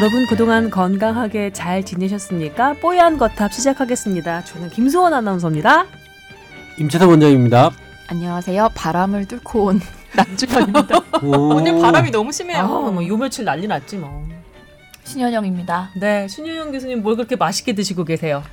[0.00, 2.74] 여러분 그동안 건강하게 잘 지내셨습니까?
[2.74, 4.44] 뽀얀 거탑 시작하겠습니다.
[4.44, 5.86] 저는 김수원 아나운서입니다.
[6.78, 7.72] 임채선 원장입니다.
[8.06, 8.68] 안녕하세요.
[8.76, 9.80] 바람을 뚫고 온
[10.14, 11.00] 남주현입니다.
[11.20, 12.60] 오늘 바람이 너무 심해요.
[12.60, 14.24] 아, 뭐요 며칠 난리 났지 뭐.
[15.02, 15.90] 신현영입니다.
[15.96, 18.44] 네, 신윤영 교수님 뭘 그렇게 맛있게 드시고 계세요?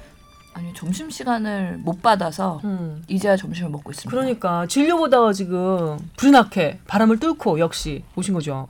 [0.55, 3.03] 아니 점심 시간을 못 받아서 음.
[3.07, 4.09] 이제야 점심을 먹고 있습니다.
[4.09, 8.67] 그러니까 진료보다가 지금 불이 나게 바람을 뚫고 역시 오신 거죠.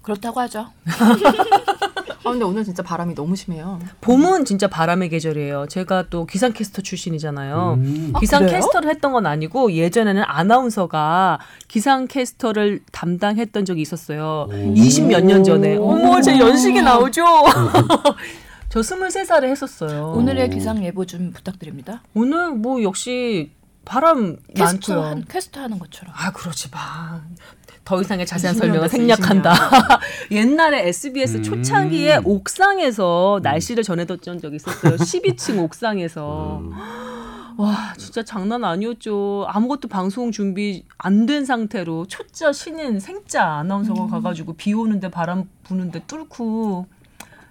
[0.00, 0.68] 그렇다고 하죠.
[2.24, 3.78] 아 근데 오늘 진짜 바람이 너무 심해요.
[4.00, 5.66] 봄은 진짜 바람의 계절이에요.
[5.68, 7.74] 제가 또 기상캐스터 출신이잖아요.
[7.78, 8.12] 음.
[8.14, 14.48] 아, 기상캐스터를 했던 건 아니고 예전에는 아나운서가 기상캐스터를 담당했던 적이 있었어요.
[14.50, 14.74] 오.
[14.74, 15.76] 20몇 년 전에.
[15.76, 17.22] 어머, 제 연식이 나오죠?
[18.68, 20.12] 저 23살에 했었어요.
[20.14, 22.02] 오늘의 기상 예보 좀 부탁드립니다.
[22.14, 23.52] 오늘 뭐 역시
[23.84, 25.10] 바람 캐스터 많고요.
[25.10, 26.12] 한, 캐스터 하는 것처럼.
[26.16, 27.22] 아, 그렇지 마.
[27.88, 29.54] 더 이상의 자세한 20년 설명은 생략한다.
[30.30, 31.42] 옛날에 SBS 음.
[31.42, 34.96] 초창기에 옥상에서 날씨를 전해뒀던 적이 있었어요.
[35.00, 36.58] 12층 옥상에서.
[36.64, 36.72] 음.
[37.56, 39.46] 와, 진짜 장난 아니었죠.
[39.48, 46.02] 아무것도 방송 준비 안 된 상태로 초짜 신인 생짜 아나운서가 가가지고 비 오는데 바람 부는데
[46.06, 46.86] 뚫고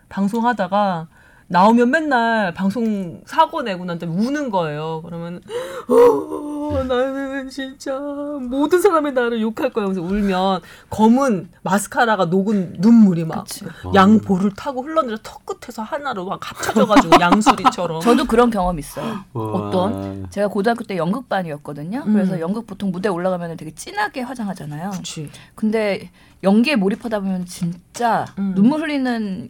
[0.09, 1.07] 방송하다가
[1.49, 5.01] 나오면 맨날 방송 사고 내고 난 다음에 우는 거예요.
[5.05, 5.41] 그러면
[5.87, 9.85] 어, 나는 진짜 모든 사람이 나를 욕할 거야.
[9.85, 13.65] 그래서 울면 검은 마스카라가 녹은 눈물이 막 그치.
[13.95, 18.01] 양볼을 타고 흘러내려 턱 끝에서 하나로 막 합쳐져가지고 양수리처럼.
[18.01, 19.19] 저도 그런 경험 있어요.
[19.31, 19.43] 와.
[19.45, 20.29] 어떤?
[20.29, 22.03] 제가 고등학교 때 연극반이었거든요.
[22.05, 22.13] 음.
[22.13, 24.89] 그래서 연극 보통 무대 올라가면 되게 진하게 화장하잖아요.
[24.91, 25.29] 그렇지.
[25.55, 26.11] 근데
[26.43, 28.53] 연기에 몰입하다 보면 진짜 음.
[28.55, 29.49] 눈물 흘리는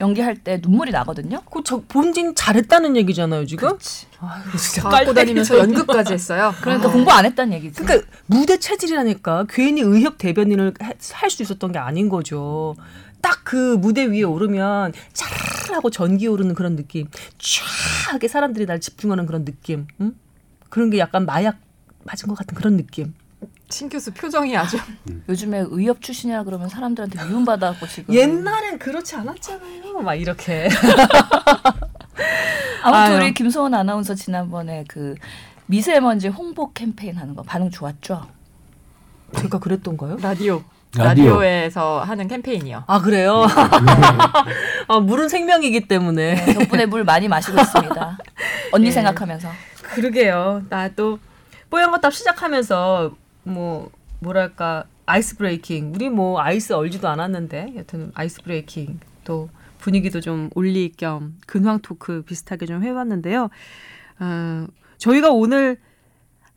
[0.00, 1.40] 연기할 때 눈물이 나거든요.
[1.50, 3.68] 그저 본진 잘했다는 얘기잖아요 지금.
[3.68, 4.06] 그렇지.
[4.20, 6.54] 아, 이거 진짜 갖고 다니면서 연극까지 했어요.
[6.60, 7.80] 그러니까 공부 안 했다는 얘기지.
[7.82, 10.74] 그러니까 무대 체질이라니까 괜히 의협 대변인을
[11.12, 12.76] 할 수 있었던 게 아닌 거죠.
[13.22, 17.06] 딱 그 무대 위에 오르면 차라하고 전기 오르는 그런 느낌,
[17.38, 17.62] 촤
[18.12, 20.14] 하게 사람들이 날 집중하는 그런 느낌, 응?
[20.68, 21.56] 그런 게 약간 마약
[22.04, 23.14] 맞은 것 같은 그런 느낌.
[23.68, 24.78] 신 교수 표정이 아주
[25.28, 28.14] 요즘에 의협 출신이라 그러면 사람들한테 미움받아갖고 지금.
[28.14, 30.00] 옛날엔 그렇지 않았잖아요.
[30.02, 30.68] 막 이렇게.
[32.82, 33.16] 아무튼 아유.
[33.16, 35.16] 우리 김소원 아나운서 지난번에 그
[35.66, 38.26] 미세먼지 홍보 캠페인 하는 거 반응 좋았죠?
[39.36, 40.18] 제가 그랬던가요?
[40.22, 40.62] 라디오
[40.96, 41.24] 라디오.
[41.34, 42.84] 라디오에서 하는 캠페인이요.
[42.86, 43.44] 아 그래요?
[44.86, 46.34] 아, 물은 생명이기 때문에.
[46.36, 48.18] 네, 덕분에 물 많이 마시고 있습니다.
[48.72, 48.90] 언니 예.
[48.92, 49.48] 생각하면서.
[49.94, 50.62] 그러게요.
[50.68, 51.18] 나도
[51.68, 53.10] 뽀얀 거탑 시작하면서
[53.46, 53.90] 뭐
[54.20, 55.92] 뭐랄까 ice breaking.
[55.94, 59.48] 우리 뭐 ice 얼지도 않았는데 여튼 ice breaking 또
[59.78, 63.48] 분위기도 좀 올릴 겸 근황 토크 비슷하게 좀 해봤는데요.
[64.18, 64.66] 어,
[64.98, 65.78] 저희가 오늘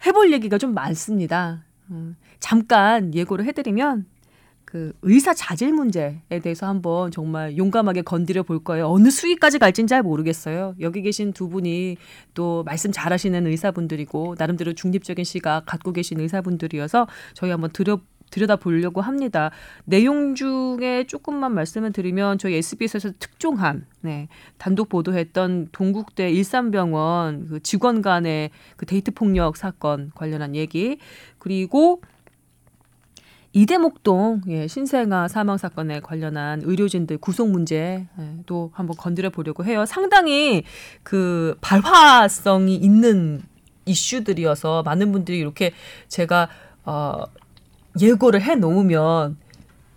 [0.06, 1.64] 해볼 얘기가 좀 많습니다.
[1.92, 4.06] 음, 잠깐 예고를 해드리면
[4.70, 8.88] 그 의사 자질 문제에 대해서 한번 정말 용감하게 건드려 볼 거예요.
[8.88, 10.76] 어느 수위까지 갈진 잘 모르겠어요.
[10.80, 11.98] 여기 계신 두 분이
[12.36, 18.00] 또 말씀 잘하시는 의사분들이고 나름대로 중립적인 시각 갖고 계신 의사분들이어서 저희 한번 들여
[18.30, 19.50] 들여다 보려고 합니다.
[19.86, 24.28] 내용 중에 조금만 말씀을 드리면 저희 SBS에서 특종한 네,
[24.60, 31.00] 단독 보도했던 동국대 일산병원 그 직원 간의 그 데이트 폭력 사건 관련한 얘기
[31.40, 32.04] 그리고
[33.60, 39.86] 이대목동 예, 신생아 사망 사건에 관련한 의료진들 구속 문제도 한번 건드려 보려고 해요.
[39.86, 40.64] 상당히
[41.04, 43.42] 그 발화성이 있는
[43.86, 45.74] 이슈들이어서 많은 분들이 이렇게
[46.08, 46.48] 제가
[46.86, 47.24] 어
[48.00, 49.36] 예고를 해 놓으면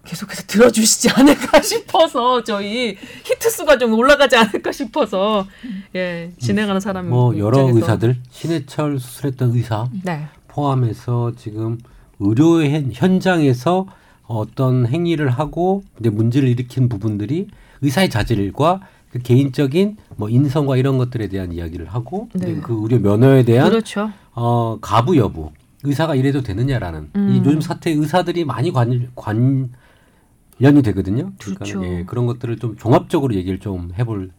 [0.06, 5.46] 계속해서 들어주시지 않을까 싶어서 저희 히트 수가 좀 올라가지 않을까 싶어서
[5.94, 7.60] 예 진행하는 사람 뭐 여러.
[7.72, 11.78] 의사들 신해철 수술했던 의사 네 포함해서 지금
[12.22, 13.86] 의료 현- 현장에서
[14.26, 17.48] 어떤 행위를 하고 이제 문제를 일으킨 부분들이
[17.82, 18.80] 의사의 자질과
[19.10, 22.54] 그 개인적인 뭐 인성과 이런 것들에 대한 이야기를 하고 네.
[22.62, 25.50] 그 의료 면허에 대한 그렇죠 어, 가부 여부
[25.84, 27.28] 의사가 이래도 되느냐라는 음.
[27.30, 31.32] 이 요즘 사태에 의사들이 많이 관, 관련이 되거든요.
[31.38, 31.84] 그러니까 그렇죠.
[31.84, 34.30] 예, 그런 것들을 좀 종합적으로 얘기를 좀 해볼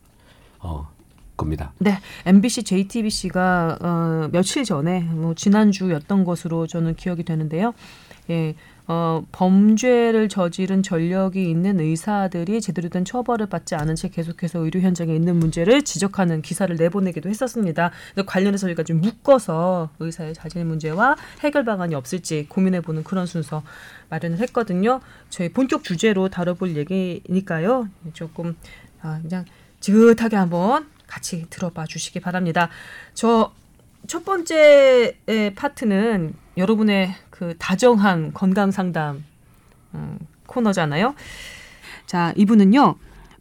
[0.59, 0.87] 어,
[1.35, 1.73] 겁니다.
[1.79, 7.73] 네, MBC, JTBC가 어, 며칠 전에 뭐 지난주였던 것으로 저는 기억이 되는데요.
[8.29, 14.81] 예, 어, 범죄를 저지른 전력이 있는 의사들이 제대로 된 처벌을 받지 않은 채 계속해서 의료
[14.81, 17.91] 현장에 있는 문제를 지적하는 기사를 내보내기도 했었습니다.
[18.25, 23.63] 관련해서 저희가 좀 묶어서 의사의 자질 문제와 해결 방안이 없을지 고민해보는 그런 순서
[24.09, 24.99] 마련을 했거든요.
[25.29, 27.87] 저희 본격 주제로 다뤄볼 얘기니까요.
[28.13, 28.55] 조금
[29.01, 29.45] 아, 그냥
[29.79, 32.69] 지긋하게 한번 같이 들어봐 주시기 바랍니다.
[33.13, 33.51] 저
[34.07, 39.23] 첫 번째 의 파트는 여러분의 그 다정한 건강 상담
[39.93, 41.15] 음, 코너잖아요.
[42.05, 42.95] 자, 이분은요.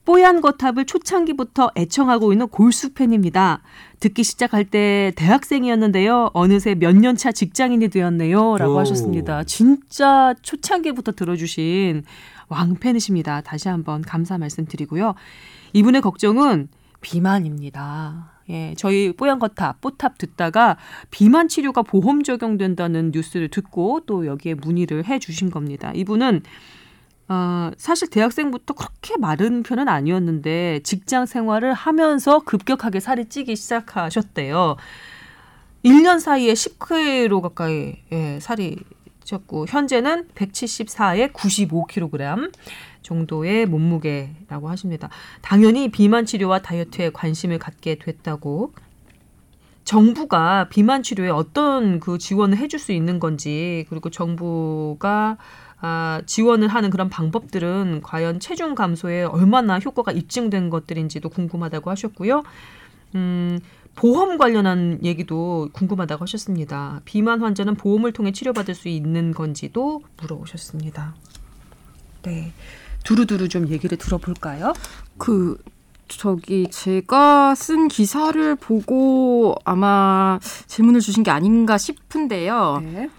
[0.05, 3.63] 뽀얀 거탑을 초창기부터 애청하고 있는 골수 팬입니다.
[4.01, 6.31] 듣기 시작할 때 대학생이었는데요.
[6.33, 8.57] 어느새 몇 년 차 직장인이 되었네요.
[8.57, 8.79] 라고 오.
[8.79, 9.45] 하셨습니다.
[9.45, 12.05] 진짜 초창기부터 들어주신
[12.49, 13.41] 왕팬이십니다.
[13.43, 15.15] 다시 한번 감사 말씀드리고요.
[15.73, 16.69] 이분의 걱정은
[17.03, 18.33] 비만입니다.
[18.49, 20.79] 예, 저희 뽀얀 거탑, 뽀탑 듣다가
[21.11, 25.93] 비만 치료가 보험 적용된다는 뉴스를 듣고 또 여기에 문의를 해 주신 겁니다.
[25.95, 26.43] 이분은
[27.29, 34.77] 어, 사실 대학생부터 그렇게 마른 편은 아니었는데 직장 생활을 하면서 급격하게 살이 찌기 시작하셨대요.
[35.85, 38.77] 1년 사이에 10kg 가까이 예, 살이
[39.25, 42.51] 쪘고 현재는 174에 95kg
[43.03, 45.09] 정도의 몸무게라고 하십니다.
[45.41, 48.73] 당연히 비만 치료와 다이어트에 관심을 갖게 됐다고
[49.85, 55.37] 정부가 비만 치료에 어떤 그 지원을 해줄 수 있는 건지 그리고 정부가
[55.81, 62.45] 아, 지원을 하는 그런 방법들은 과연 체중 감소에 얼마나 효과가 입증된 것들인지도 궁금하다고 하셨고요.
[63.17, 63.59] 음,
[63.97, 67.01] 보험 관련한 얘기도 궁금하다고 하셨습니다.
[67.05, 71.17] 비만 환자는 보험을 통해 치료받을 수 있는 건지도 물어보셨습니다.
[72.23, 72.53] 네.
[73.05, 74.73] 두루두루 좀 얘기를 들어볼까요?
[75.19, 75.59] 그
[76.09, 82.83] 저기 제가 쓴 기사를 보고 아마 질문을 주신 게 아닌가 싶은데요.
[82.85, 83.11] 네.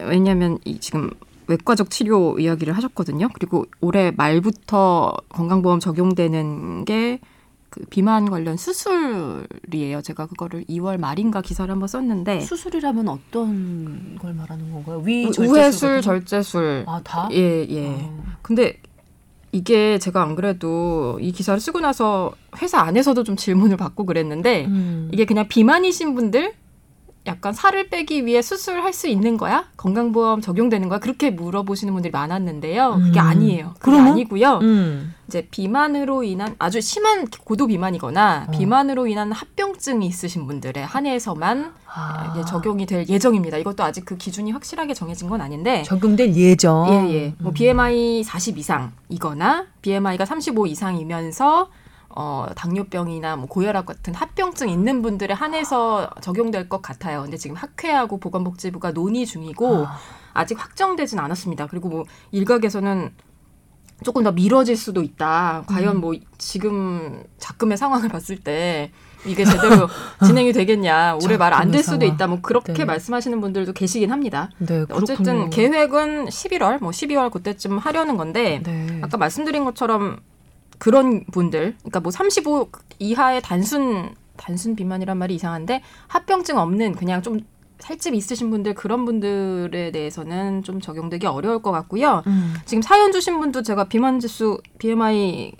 [0.00, 1.10] 왜냐하면 이 지금
[1.46, 3.28] 외과적 치료 이야기를 하셨거든요.
[3.32, 7.20] 그리고 올해 말부터 건강보험 적용되는 게
[7.70, 10.02] 그 비만 관련 수술이에요.
[10.02, 15.00] 제가 그거를 2월 말인가 기사를 한번 썼는데 수술이라면 어떤 걸 말하는 건가요?
[15.04, 16.84] 위 우회술, 절제술 절제술.
[16.88, 17.28] 아 다?
[17.30, 17.88] 예, 예.
[17.88, 18.24] 어.
[18.42, 18.80] 근데
[19.52, 22.32] 이게 제가 안 그래도 이 기사를 쓰고 나서
[22.62, 25.08] 회사 안에서도 좀 질문을 받고 그랬는데 음.
[25.12, 26.54] 이게 그냥 비만이신 분들
[27.26, 29.66] 약간 살을 빼기 위해 수술할 수 있는 거야?
[29.76, 30.98] 건강보험 적용되는 거야?
[30.98, 32.98] 그렇게 물어보시는 분들이 많았는데요.
[33.04, 33.26] 그게 음.
[33.26, 33.66] 아니에요.
[33.78, 34.12] 그게 그러면?
[34.12, 34.58] 아니고요.
[34.62, 35.14] 음.
[35.28, 38.50] 이제 비만으로 인한 아주 심한 고도 비만이거나 어.
[38.50, 42.44] 비만으로 인한 합병증이 있으신 분들에 한해서만 아.
[42.46, 43.58] 적용이 될 예정입니다.
[43.58, 46.86] 이것도 아직 그 기준이 확실하게 정해진 건 아닌데 적용될 예정.
[46.88, 47.34] 예, 예.
[47.38, 47.54] 뭐 음.
[47.54, 51.68] BMI 40 이상이거나 BMI가 35 이상이면서
[52.14, 57.22] 어, 당뇨병이나 뭐 고혈압 같은 합병증 있는 분들에 한해서 적용될 것 같아요.
[57.22, 59.96] 근데 지금 학회하고 보건복지부가 논의 중이고 아.
[60.32, 61.66] 아직 확정되진 않았습니다.
[61.68, 63.10] 그리고 뭐 일각에서는
[64.02, 65.64] 조금 더 미뤄질 수도 있다.
[65.66, 66.00] 과연 음.
[66.00, 68.90] 뭐 지금 작금의 상황을 봤을 때
[69.26, 69.86] 이게 제대로
[70.24, 71.18] 진행이 되겠냐.
[71.22, 72.06] 올해 말 안 될 수도.
[72.06, 72.26] 있다.
[72.26, 72.84] 뭐 그렇게 네.
[72.86, 74.48] 말씀하시는 분들도 계시긴 합니다.
[74.58, 75.50] 네, 어쨌든.
[75.50, 79.00] 계획은 11월, 뭐 12월 그때쯤 하려는 건데 네.
[79.02, 80.20] 아까 말씀드린 것처럼
[80.80, 82.68] 그런 분들, 그러니까 뭐 35
[82.98, 87.40] 이하의 단순 단순 비만이란 말이 이상한데 합병증 없는 그냥 좀
[87.78, 92.22] 살집 있으신 분들 그런 분들에 대해서는 좀 적용되기 어려울 것 같고요.
[92.26, 92.54] 음.
[92.64, 95.52] 지금 사연 주신 분도 제가 비만 지수 BMI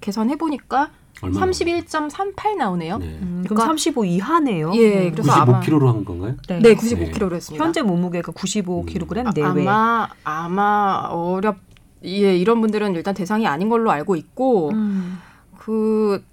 [0.00, 0.90] 계산해 보니까
[1.20, 1.46] 얼마나?
[1.46, 2.98] 31.38 나오네요.
[2.98, 3.06] 네.
[3.06, 4.70] 음, 그러니까- 그럼 35 이하네요.
[4.76, 6.36] 예, 그래서 아마 95kg로 한 건가요?
[6.48, 6.60] 네.
[6.60, 7.64] 네, 95kg로 했습니다.
[7.64, 9.66] 현재 몸무게가 95kg 내외.
[9.68, 11.56] 아마 아마 어렵
[12.04, 15.18] 예 이런 분들은 일단 대상이 아닌 걸로 알고 있고 음.
[15.56, 16.24] 그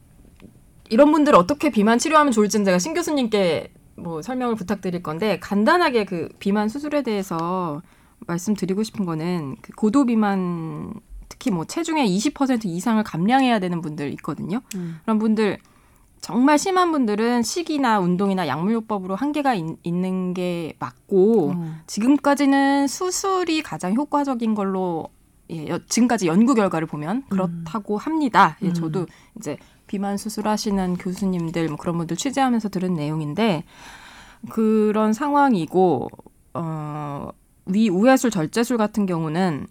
[0.90, 6.30] 이런 분들 어떻게 비만 치료하면 좋을지는 제가 신 교수님께 뭐 설명을 부탁드릴 건데 간단하게 그
[6.40, 7.82] 비만 수술에 대해서
[8.28, 10.94] 말씀드리고 싶은 거는 그 고도 비만
[11.30, 14.62] 특히 뭐 체중의 20% 이상을 감량해야 되는 분들 있거든요.
[14.76, 15.00] 음.
[15.04, 15.58] 그런 분들
[16.22, 21.82] 정말 심한 분들은 식이나 운동이나 약물요법으로 한계가 있, 있는 게 맞고 음.
[21.88, 25.10] 지금까지는 수술이 가장 효과적인 걸로
[25.52, 28.58] 예, 여- 지금까지 연구 결과를 보면 그렇다고 합니다.
[28.64, 28.74] 예, 음.
[28.74, 29.06] 저도
[29.38, 33.64] 이제 비만 수술하시는 교수님들 뭐 그런 분들 취재하면서 들은 내용인데
[34.50, 36.10] 그런 상황이고
[36.56, 37.30] 어,
[37.68, 39.68] 위 우회술 절제술 같은 경우는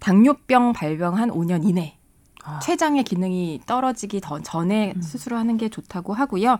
[0.00, 1.96] 당뇨병 발병 한 5년 이내
[2.44, 2.58] 아.
[2.58, 5.02] 췌장의 기능이 떨어지기 더 전에 음.
[5.02, 6.58] 수술을 하는 게 좋다고 하고요.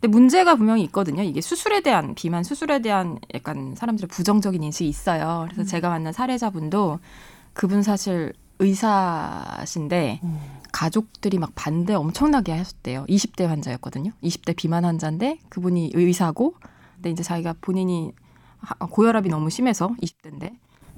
[0.00, 1.22] 근데 문제가 분명히 있거든요.
[1.22, 5.42] 이게 수술에 대한 비만 수술에 대한 약간 사람들의 부정적인 인식이 있어요.
[5.46, 5.66] 그래서 음.
[5.66, 7.00] 제가 만난 사례자분도
[7.56, 10.38] 그분 사실 의사신데 음.
[10.72, 13.06] 가족들이 막 반대 엄청나게 하셨대요.
[13.08, 14.12] 20대 환자였거든요.
[14.22, 16.54] 20대 비만 환자인데 그분이 의사고
[16.96, 18.12] 근데 이제 자기가 본인이
[18.58, 20.52] 하- 고혈압이 너무 심해서 20대인데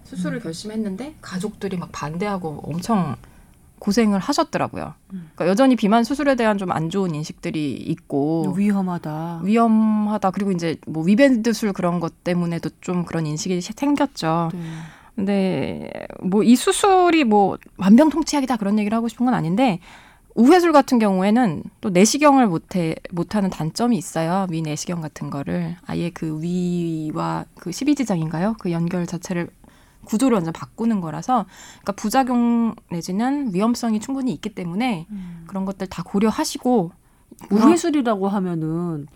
[0.04, 3.14] 수술을 결심했는데 가족들이 막 반대하고 엄청
[3.78, 4.94] 고생을 하셨더라고요.
[5.08, 9.42] 그러니까 여전히 비만 수술에 대한 좀 안 좋은 인식들이 있고 위험하다.
[9.44, 10.32] 위험하다.
[10.32, 14.50] 그리고 이제 뭐 위밴드술 그런 것 때문에도 좀 그런 인식이 생겼죠.
[14.52, 14.60] 네.
[15.18, 15.90] 근데
[16.22, 19.80] 뭐이 수술이 뭐 만병통치약이다 그런 얘기를 하고 싶은 건 아닌데
[20.36, 24.46] 우회술 같은 경우에는 또 내시경을 못해 못하는 단점이 있어요.
[24.48, 28.54] 위 내시경 같은 거를 아예 그 위와 그 십이지장인가요?
[28.60, 29.50] 그 연결 자체를
[30.04, 31.46] 구조를 완전 바꾸는 거라서
[31.82, 35.08] 그러니까 부작용 내지는 위험성이 충분히 있기 때문에
[35.48, 36.92] 그런 것들 다 고려하시고
[37.50, 39.08] 우회술이라고 하면은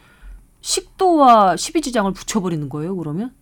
[0.62, 2.96] 식도와 십이지장을 붙여버리는 거예요.
[2.96, 3.32] 그러면?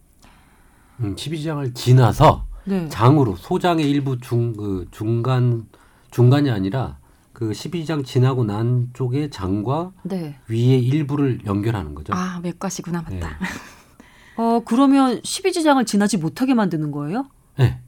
[1.00, 2.88] 음, 12장을 지나서 네.
[2.88, 5.66] 장으로 소장의 일부 중 그 중간
[6.10, 6.98] 중간이 아니라
[7.32, 10.36] 그 12장 지나고 난 쪽에 장과 네.
[10.48, 12.12] 위의 일부를 연결하는 거죠.
[12.14, 13.20] 아 외과시구나 네.
[13.20, 13.36] 맞다.
[14.36, 17.26] 어 그러면 십이지장을 지나지 못하게 만드는 거예요?
[17.58, 17.80] 네.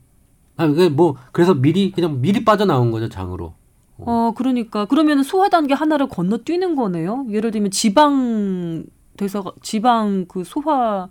[0.57, 3.55] 아, 그게 뭐 그래서 미리 그냥 미리 빠져나온 거죠 장으로.
[3.99, 7.27] 어 그러니까 그러면 소화 단계 하나를 건너뛰는 거네요.
[7.31, 8.85] 예를 들면 지방
[9.17, 11.11] 대사 지방 그 소화를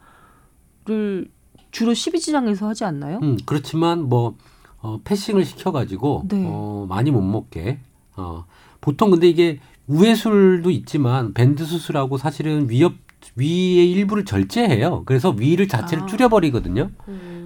[1.71, 3.19] 주로 십이지장에서 하지 않나요?
[3.23, 4.35] 음, 그렇지만 뭐
[4.81, 6.43] 어, 패싱을 시켜가지고 네.
[6.45, 7.79] 어, 많이 못 먹게.
[8.15, 8.45] 어,
[8.81, 12.93] 보통 근데 이게 우회술도 있지만 밴드 수술하고 사실은 위협
[13.35, 15.03] 위의 일부를 절제해요.
[15.05, 16.07] 그래서 위를 자체를 아.
[16.07, 16.89] 줄여버리거든요.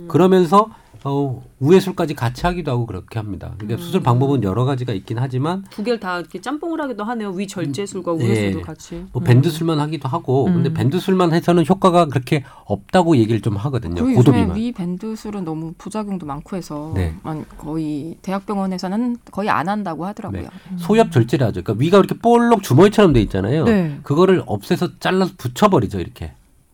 [0.08, 0.70] 그러면서
[1.08, 3.54] 어, 우회술까지 같이 하기도 하고 그렇게 합니다.
[3.60, 7.30] 그러니까 수술 방법은 여러 가지가 있긴 하지만 두 개를 다 이렇게 짬뽕을 하기도 하네요.
[7.30, 8.62] 위 절제술과 음, 우회술도 예.
[8.64, 9.06] 같이.
[9.14, 10.74] 뭐 밴드술만 하기도 하고 근데 음.
[10.74, 14.04] 밴드술만 해서는 효과가 그렇게 없다고 얘기를 좀 하거든요.
[14.04, 14.58] 그리고 고도 요즘에 비만.
[14.58, 17.14] 위 밴드술은 너무 부작용도 많고 해서 네.
[17.22, 20.42] 만- 거의 대학병원에서는 거의 안 한다고 하더라고요.
[20.42, 20.50] 네.
[20.78, 21.62] 소엽 절제를 하죠.
[21.62, 23.66] 그러니까 위가 이렇게 볼록 주머니처럼 돼 있잖아요.
[23.66, 24.00] 네.
[24.02, 26.32] 그거를 없애서 잘라서 붙여버리죠 이렇게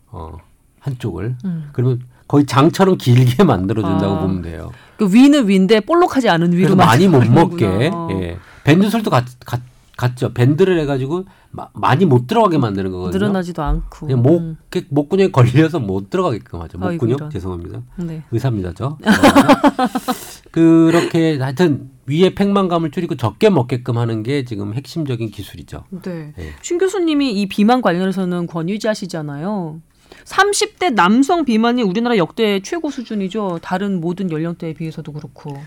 [0.09, 0.37] 어,
[0.79, 1.35] 한쪽을.
[1.43, 1.69] 음.
[1.73, 4.19] 그러면 거의 장처럼 길게 만들어준다고 아.
[4.21, 4.71] 보면 돼요.
[4.97, 7.91] 그 위는 위인데 볼록하지 않은 위로 많이 못 먹게.
[8.11, 8.37] 예.
[8.63, 9.59] 밴드술도 같, 같,
[9.97, 10.33] 같죠.
[10.33, 13.19] 밴드를 해가지고 마- 많이 못 들어가게 만드는 거거든요.
[13.19, 14.05] 늘어나지도 않고.
[14.07, 14.57] 그냥 목, 음.
[14.69, 16.77] 그 목근육에 걸려서 못 들어가게끔 하죠.
[16.77, 17.29] 목근육.
[17.31, 17.81] 죄송합니다.
[17.97, 18.23] 네.
[18.31, 18.85] 의사입니다, 저.
[18.85, 18.97] 어.
[20.51, 25.83] 그렇게 하여튼 위에 팽만감을 줄이고 적게 먹게끔 하는 게 지금 핵심적인 기술이죠.
[26.03, 26.33] 네.
[26.39, 26.53] 예.
[26.61, 29.81] 신 교수님이 이 비만 관련해서는 권위자시잖아요.
[30.25, 33.59] 30대 남성 비만이 우리나라 역대 최고 수준이죠.
[33.61, 35.57] 다른 모든 연령대에 비해서도 그렇고.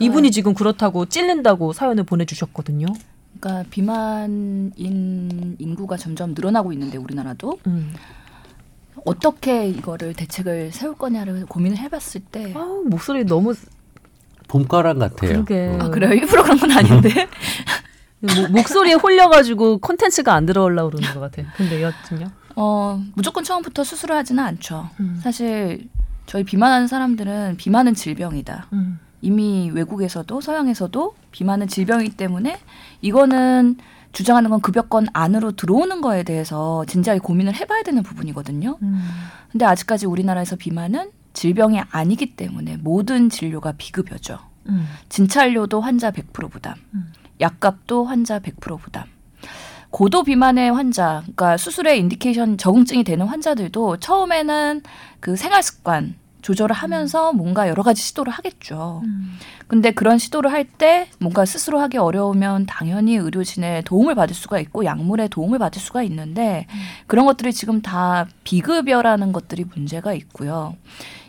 [0.00, 2.86] 이분이 지금 그렇다고 찔린다고 사연을 보내주셨거든요.
[3.40, 7.94] 그러니까 비만인 인구가 점점 늘어나고 있는데 우리나라도 음.
[9.04, 13.54] 어떻게 이거를 대책을 세울 거냐를 고민을 해봤을 때 아우, 목소리 너무
[14.48, 15.44] 봄가랑 같아요.
[15.44, 15.68] 그러게.
[15.68, 15.78] 어.
[15.80, 17.28] 아 그래요 일부러 그런 건 아닌데
[18.20, 21.46] 뭐, 목소리에 홀려가지고 콘텐츠가 안 들어오려고 그러는 것 같아요.
[21.56, 22.26] 근데 여튼요.
[22.60, 24.90] 어 무조건 처음부터 수술을 하지는 않죠.
[24.98, 25.20] 음.
[25.22, 25.88] 사실
[26.26, 28.66] 저희 비만하는 사람들은 비만은 질병이다.
[28.72, 28.98] 음.
[29.20, 32.58] 이미 외국에서도 서양에서도 비만은 질병이기 때문에
[33.00, 33.76] 이거는
[34.10, 38.76] 주장하는 건 급여권 안으로 들어오는 거에 대해서 진지하게 고민을 해봐야 되는 부분이거든요.
[38.82, 39.08] 음.
[39.52, 44.38] 근데 아직까지 우리나라에서 비만은 질병이 아니기 때문에 모든 진료가 비급여죠.
[44.68, 44.84] 음.
[45.08, 47.12] 진찰료도 환자 100% 부담, 음.
[47.40, 49.04] 약값도 환자 100% 부담.
[49.98, 54.82] 고도 비만의 환자, 그러니까 수술에 indication 적응증이 되는 환자들도 처음에는
[55.18, 59.02] 그 생활 습관 조절을 하면서 뭔가 여러 가지 시도를 하겠죠.
[59.66, 64.84] 근데 그런 시도를 할 때 뭔가 스스로 하기 어려우면 당연히 의료진의 도움을 받을 수가 있고
[64.84, 66.68] 약물의 도움을 받을 수가 있는데
[67.08, 70.76] 그런 것들이 지금 다 비급여라는 것들이 문제가 있고요.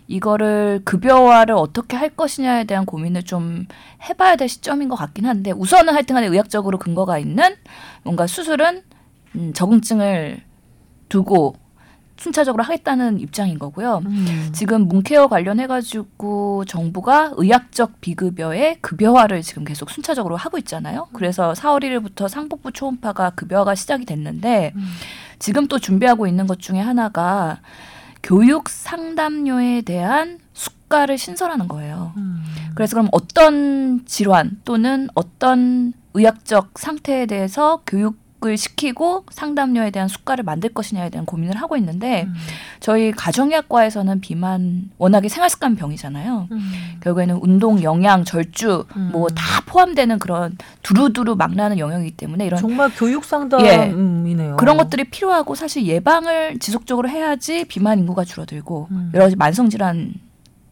[0.10, 3.68] 이거를 급여화를 어떻게 할 것이냐에 대한 고민을 좀
[4.10, 7.56] 해봐야 될 시점인 것 같긴 한데 우선은 하여튼간에 의학적으로 근거가 있는
[8.04, 8.82] 뭔가 수술은
[9.36, 10.42] 음, 적응증을
[11.10, 11.56] 두고
[12.18, 14.02] 순차적으로 하겠다는 입장인 거고요.
[14.04, 14.50] 음.
[14.52, 21.08] 지금 문케어 관련해가지고 정부가 의학적 비급여의 급여화를 지금 계속 순차적으로 하고 있잖아요.
[21.14, 24.82] 그래서 4월 1일부터 상복부 초음파가 급여화가 시작이 됐는데 음.
[25.38, 27.62] 지금 또 준비하고 있는 것 중에 하나가
[28.24, 32.14] 교육 상담료에 대한 수가를 신설하는 거예요.
[32.18, 32.44] 음.
[32.76, 40.46] 그래서 그럼 어떤 질환 또는 어떤 의학적 상태에 대해서 교육 을 시키고 상담료에 대한 수가를
[40.46, 42.34] 만들 것이냐에 대한 고민을 하고 있는데 음.
[42.80, 46.48] 저희 가정의학과에서는 비만 워낙에 생활습관 병이잖아요.
[46.50, 46.72] 음.
[47.02, 49.10] 결국에는 운동, 영양, 절주 음.
[49.12, 53.28] 뭐다 포함되는 그런 두루두루 막 나는 영역이기 때문에 이런 정말 교육 예.
[53.28, 54.56] 상담이네요.
[54.56, 59.12] 그런 것들이 필요하고 사실 예방을 지속적으로 해야지 비만 인구가 줄어들고 음.
[59.14, 60.14] 여러 가지 만성 질환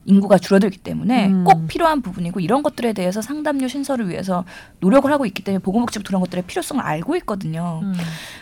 [0.08, 1.44] 인구가 줄어들기 때문에 음.
[1.44, 4.46] 꼭 필요한 부분이고 이런 것들에 대해서 상담료 신설을 위해서
[4.80, 7.82] 노력을 하고 있기 때문에 보건복지부 그런 것들의 필요성을 알고 있거든요.
[7.84, 7.94] 음.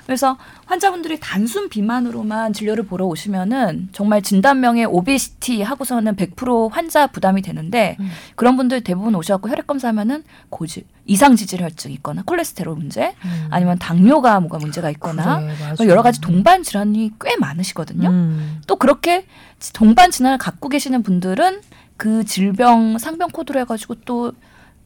[0.06, 7.98] 그래서 환자분들이 단순 비만으로만 진료를 보러 오시면은 정말 진단명에 obesity 하고서는 100% 환자 부담이 되는데
[8.00, 8.10] 음.
[8.36, 13.48] 그런 분들 대부분 오셔갖고 혈액 검사하면은 고질 이상지질혈증 있거나 콜레스테롤 문제 음.
[13.52, 15.86] 아니면 당뇨가 뭐가 문제가 있거나 그래, 맞아.
[15.86, 18.10] 여러 가지 동반 질환이 꽤 많으시거든요.
[18.10, 18.62] 음.
[18.68, 19.26] 또 그렇게
[19.74, 21.62] 동반 질환을 갖고 계시는 분들은
[21.98, 24.34] 그 질병 상병 코드로 해가지고 또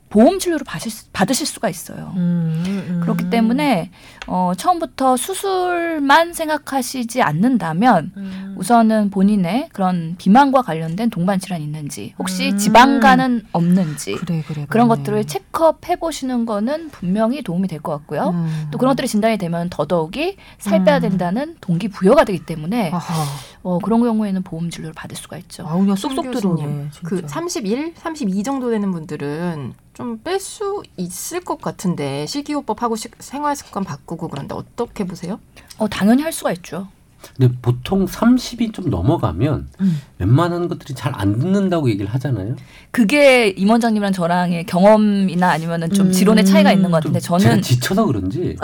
[0.10, 0.66] 보험 진료를
[1.14, 2.14] 받으실, 수가 있어요.
[2.18, 3.00] 음, 음.
[3.02, 3.92] 그렇기 때문에
[4.32, 8.56] 어, 처음부터 수술만 생각하시지 않는다면 음.
[8.60, 12.58] 우선은 본인의 그런 비만과 관련된 동반 질환이 있는지 혹시 음.
[12.58, 15.02] 지방간은 없는지 그래 그래 그런 그러네.
[15.02, 18.30] 것들을 체크업 해보시는 거는 분명히 도움이 될 것 같고요.
[18.32, 18.68] 음.
[18.72, 21.02] 또 그런 것들이 진단이 되면 더더욱이 살 빼야 음.
[21.02, 23.24] 된다는 동기 부여가 되기 때문에 아하.
[23.64, 25.66] 어, 그런 경우에는 보험 진료를 받을 수가 있죠.
[25.68, 26.90] 아우 그냥 송 쏙쏙 들어오네.
[27.04, 27.28] 그 진짜.
[27.30, 33.56] 31, 32 정도 되는 분들은 좀 뺄 수 있을 것 같은데 식이요법 하고 식- 생활
[33.56, 35.40] 습관 바꾸고 그런데 어떻게 보세요?
[35.78, 36.88] 어, 당연히 할 수가 있죠.
[37.36, 40.02] 근데 보통 30이 좀 넘어가면 음.
[40.20, 42.56] 웬만한 것들이 잘 안 듣는다고 얘기를 하잖아요.
[42.92, 46.12] 그게 임 원장님이랑 저랑의 경험이나 아니면은 좀 음.
[46.14, 48.56] 지론의 차이가 있는 것 같은데 제가 저는 지쳐서 그런지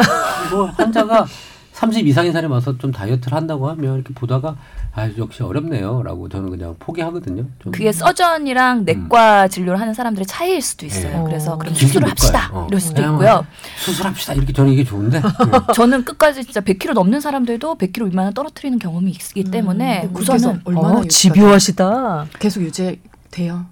[0.52, 1.26] 뭐 환자가
[1.76, 4.56] 30 이상인 사람이 와서 좀 다이어트를 한다고 하면 이렇게 보다가
[4.94, 7.44] 아 역시 어렵네요라고 저는 그냥 포기하거든요.
[7.60, 11.18] 좀 그게 서전이랑 내과 진료를 하는 사람들의 차이일 수도 있어요.
[11.18, 11.24] 네.
[11.26, 11.58] 그래서 어.
[11.58, 12.50] 그럼 수술을 못 합시다.
[12.54, 12.68] 어.
[12.70, 13.46] 이럴 수도 있고요.
[13.80, 15.28] 수술합시다 이렇게 저는 이게 좋은데 네.
[15.76, 21.00] 저는 끝까지 진짜 100kg 넘는 사람들도 100kg 미만을 떨어뜨리는 경험이 있기 때문에 음, 우선은 얼마나
[21.00, 22.28] 어, 집요하시다.
[22.40, 23.02] 계속 유지
[23.32, 23.66] 돼요.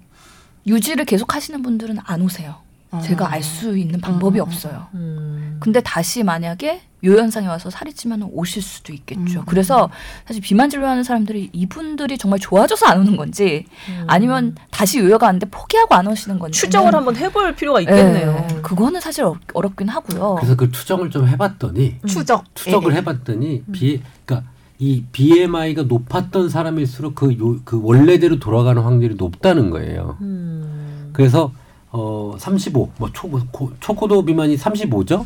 [0.66, 2.63] 유지를 계속 하시는 분들은 안 오세요.
[2.94, 3.00] 아.
[3.00, 4.42] 제가 알 수 있는 방법이 음.
[4.42, 4.86] 없어요.
[4.94, 5.58] 음.
[5.60, 9.40] 근데 다시 만약에 요현상에 와서 살이 찌면 오실 수도 있겠죠.
[9.40, 9.44] 음.
[9.46, 9.90] 그래서
[10.26, 14.04] 사실 비만 진료하는 사람들이 이분들이 정말 좋아져서 안 오는 건지 음.
[14.06, 18.46] 아니면 다시 요요가 안돼 포기하고 안 오시는 건지 추정을 한번 해볼 필요가 있겠네요.
[18.62, 20.36] 그거는 사실 어, 어렵 긴 하고요.
[20.36, 22.44] 그래서 그 추정을 좀 해봤더니 추적.
[22.54, 22.98] 추적을 예, 예.
[23.00, 24.48] 해봤더니 비 그러니까
[24.78, 30.16] 이 BMI가 높았던 사람일수록 그, 요, 그 원래대로 돌아가는 확률이 높다는 거예요.
[30.22, 31.10] 음.
[31.12, 31.52] 그래서
[31.96, 35.24] 어 35, 뭐 초, 고, 초고도 비만이 35죠?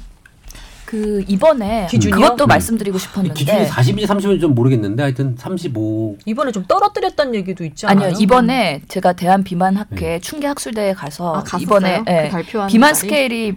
[0.84, 2.14] 그 이번에 기준이요?
[2.14, 2.48] 그것도 음.
[2.48, 6.18] 말씀드리고 기준이 싶었는데 40인지 30인지 좀 모르겠는데 하여튼 35.
[6.26, 8.08] 이번에 좀 떨어뜨렸다는 얘기도 있지 않아요?
[8.08, 11.58] 아니요 이번에 제가 대한 비만 학회 충계 학술대에 가서 아?
[11.58, 13.00] 이번에 예, 그 발표하는 비만 자리?
[13.00, 13.54] 스케일이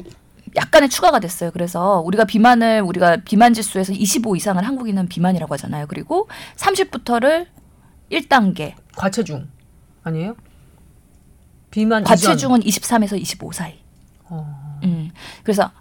[0.55, 1.51] 약간의 추가가 됐어요.
[1.51, 5.87] 그래서 우리가 비만을 우리가 비만 지수에서 25 이상을 한국인은 비만이라고 하잖아요.
[5.87, 7.47] 그리고 30부터를
[8.09, 9.47] 1단계, 과체중
[10.03, 10.35] 아니에요?
[11.71, 13.73] 비만 과체중은 23에서 25 사이.
[14.29, 14.79] 어.
[14.83, 15.09] 음.
[15.43, 15.71] 그래서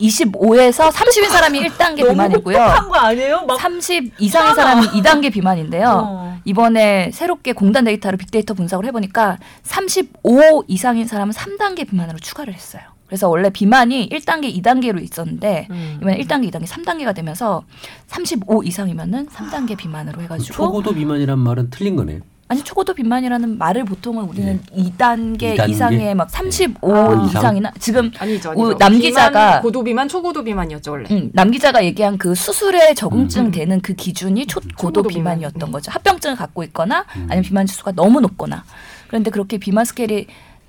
[0.00, 2.56] 25에서 30인 사람이 1단계 너무 비만이고요.
[2.58, 3.46] 혹독한 거 아니에요?
[3.46, 6.02] 막30 이상의 사람이 2단계 비만인데요.
[6.04, 6.38] 어.
[6.44, 12.82] 이번에 새롭게 공단 데이터를 빅데이터 분석을 해보니까 35 이상인 사람은 3단계 비만으로 추가를 했어요.
[13.06, 15.98] 그래서 원래 비만이 1단계, 2단계로 있었는데 음.
[16.00, 17.62] 이번에 1단계, 2단계, 3단계가 되면서
[18.08, 22.20] 35 이상이면은 3단계 비만으로 해가지고 초고도 비만이란 말은 틀린 거네요.
[22.46, 25.68] 아니 초고도 비만이라는 말을 보통은 우리는 2단계, 2단계?
[25.70, 28.50] 이상의 막 35 아, 이상이나 지금 아니죠.
[28.54, 28.78] 오, 아니죠.
[28.78, 31.08] 남 기자가- 고도비만, 초고도비만이었죠 원래.
[31.10, 33.50] 음, 남 기자가 얘기한 그 수술에 적응증 음.
[33.50, 35.72] 되는 그 기준이 초고도 초고도 비만이었던 비만.
[35.72, 35.90] 거죠.
[35.90, 37.26] 합병증을 갖고 있거나 음.
[37.30, 38.62] 아니면 비만 지수가 너무 높거나.
[39.08, 40.26] 그런데 그렇게 비만 스케일이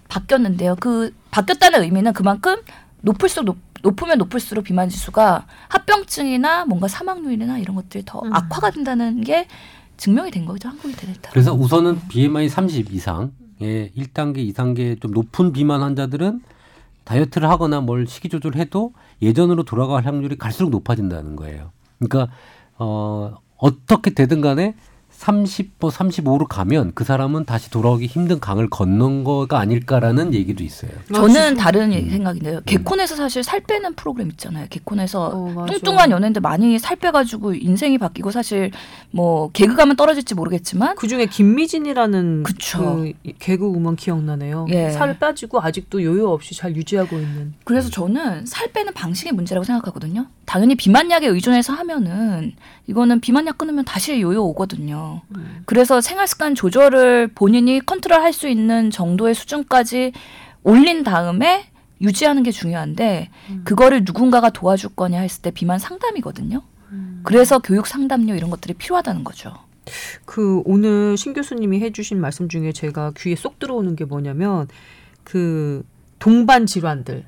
[0.07, 0.77] 바뀌었는데요.
[0.79, 2.55] 그 바뀌었다는 의미는 그만큼
[3.01, 8.33] 높을수록 높, 높으면 높을수록 비만 지수가 합병증이나 뭔가 사망률이나 이런 것들이 더 음.
[8.33, 9.47] 악화가 된다는 게
[9.97, 10.69] 증명이 된 거죠.
[10.69, 11.29] 한국이 되겠다.
[11.31, 13.31] 그래서 우선은 BMI 30 이상의
[13.61, 16.41] 1단계, 2단계 좀 높은 비만 환자들은
[17.03, 21.71] 다이어트를 하거나 뭘 식이 조절해도 예전으로 돌아갈 확률이 갈수록 높아진다는 거예요.
[21.99, 22.33] 그러니까
[22.77, 24.75] 어 어떻게 되든 간에
[25.17, 30.91] 30, 뭐 35로 가면 그 사람은 다시 돌아오기 힘든 강을 건넌 거가 아닐까라는 얘기도 있어요.
[31.13, 32.09] 저는 다른 음.
[32.09, 32.61] 생각인데요.
[32.65, 34.67] 개콘에서 사실 살 빼는 프로그램 있잖아요.
[34.69, 35.65] 개콘에서 어.
[35.67, 38.71] 뚱뚱한 연예인들 많이 살 빼가지고 인생이 바뀌고 사실
[39.11, 42.79] 뭐 개그가면 떨어질지 모르겠지만 그 중에 김미진이라는 그쵸.
[42.79, 44.67] 그 개그 우먼 기억나네요.
[44.69, 44.91] 예.
[44.91, 47.53] 살 빠지고 아직도 요요 없이 잘 유지하고 있는.
[47.63, 50.27] 그래서 저는 살 빼는 방식의 문제라고 생각하거든요.
[50.45, 52.53] 당연히 비만약에 의존해서 하면은
[52.87, 55.04] 이거는 비만약 끊으면 다시 요요 오거든요.
[55.35, 55.63] 음.
[55.65, 60.11] 그래서 생활 습관 조절을 본인이 컨트롤 할 수 있는 정도의 수준까지
[60.63, 61.65] 올린 다음에
[62.01, 63.61] 유지하는 게 중요한데 음.
[63.63, 66.61] 그거를 누군가가 도와줄 거냐 했을 때 비만 상담이거든요.
[66.91, 67.21] 음.
[67.23, 69.53] 그래서 교육 상담료 이런 것들이 필요하다는 거죠.
[70.25, 74.67] 그 오늘 신 교수님이 해주신 말씀 중에 제가 귀에 쏙 들어오는 게 뭐냐면
[75.23, 75.83] 그
[76.19, 77.25] 동반 질환들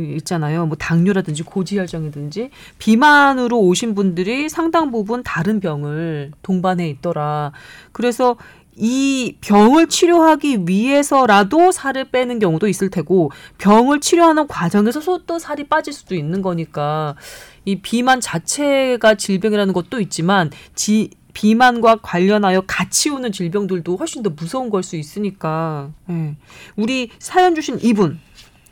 [0.00, 0.66] 있잖아요.
[0.66, 7.52] 뭐 당뇨라든지 고지혈증이든지 비만으로 오신 분들이 상당 부분 다른 병을 동반해 있더라.
[7.92, 8.36] 그래서
[8.78, 15.94] 이 병을 치료하기 위해서라도 살을 빼는 경우도 있을 테고 병을 치료하는 과정에서 또 살이 빠질
[15.94, 17.16] 수도 있는 거니까
[17.64, 24.70] 이 비만 자체가 질병이라는 것도 있지만 지, 비만과 관련하여 같이 오는 질병들도 훨씬 더 무서운
[24.70, 26.36] 걸 수 있으니까 예.
[26.76, 28.18] 우리 사연 주신 이분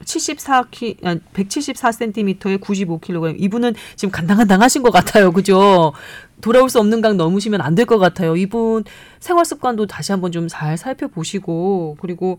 [0.04, 3.36] 74 키, 174cm에 95kg.
[3.38, 5.32] 이분은 지금 간당간당 하신 것 같아요.
[5.32, 5.92] 그죠?
[6.40, 8.36] 돌아올 수 없는 강 넘으시면 안 될 것 같아요.
[8.36, 8.84] 이분
[9.20, 12.38] 생활 습관도 다시 한번 좀 잘 살펴보시고, 그리고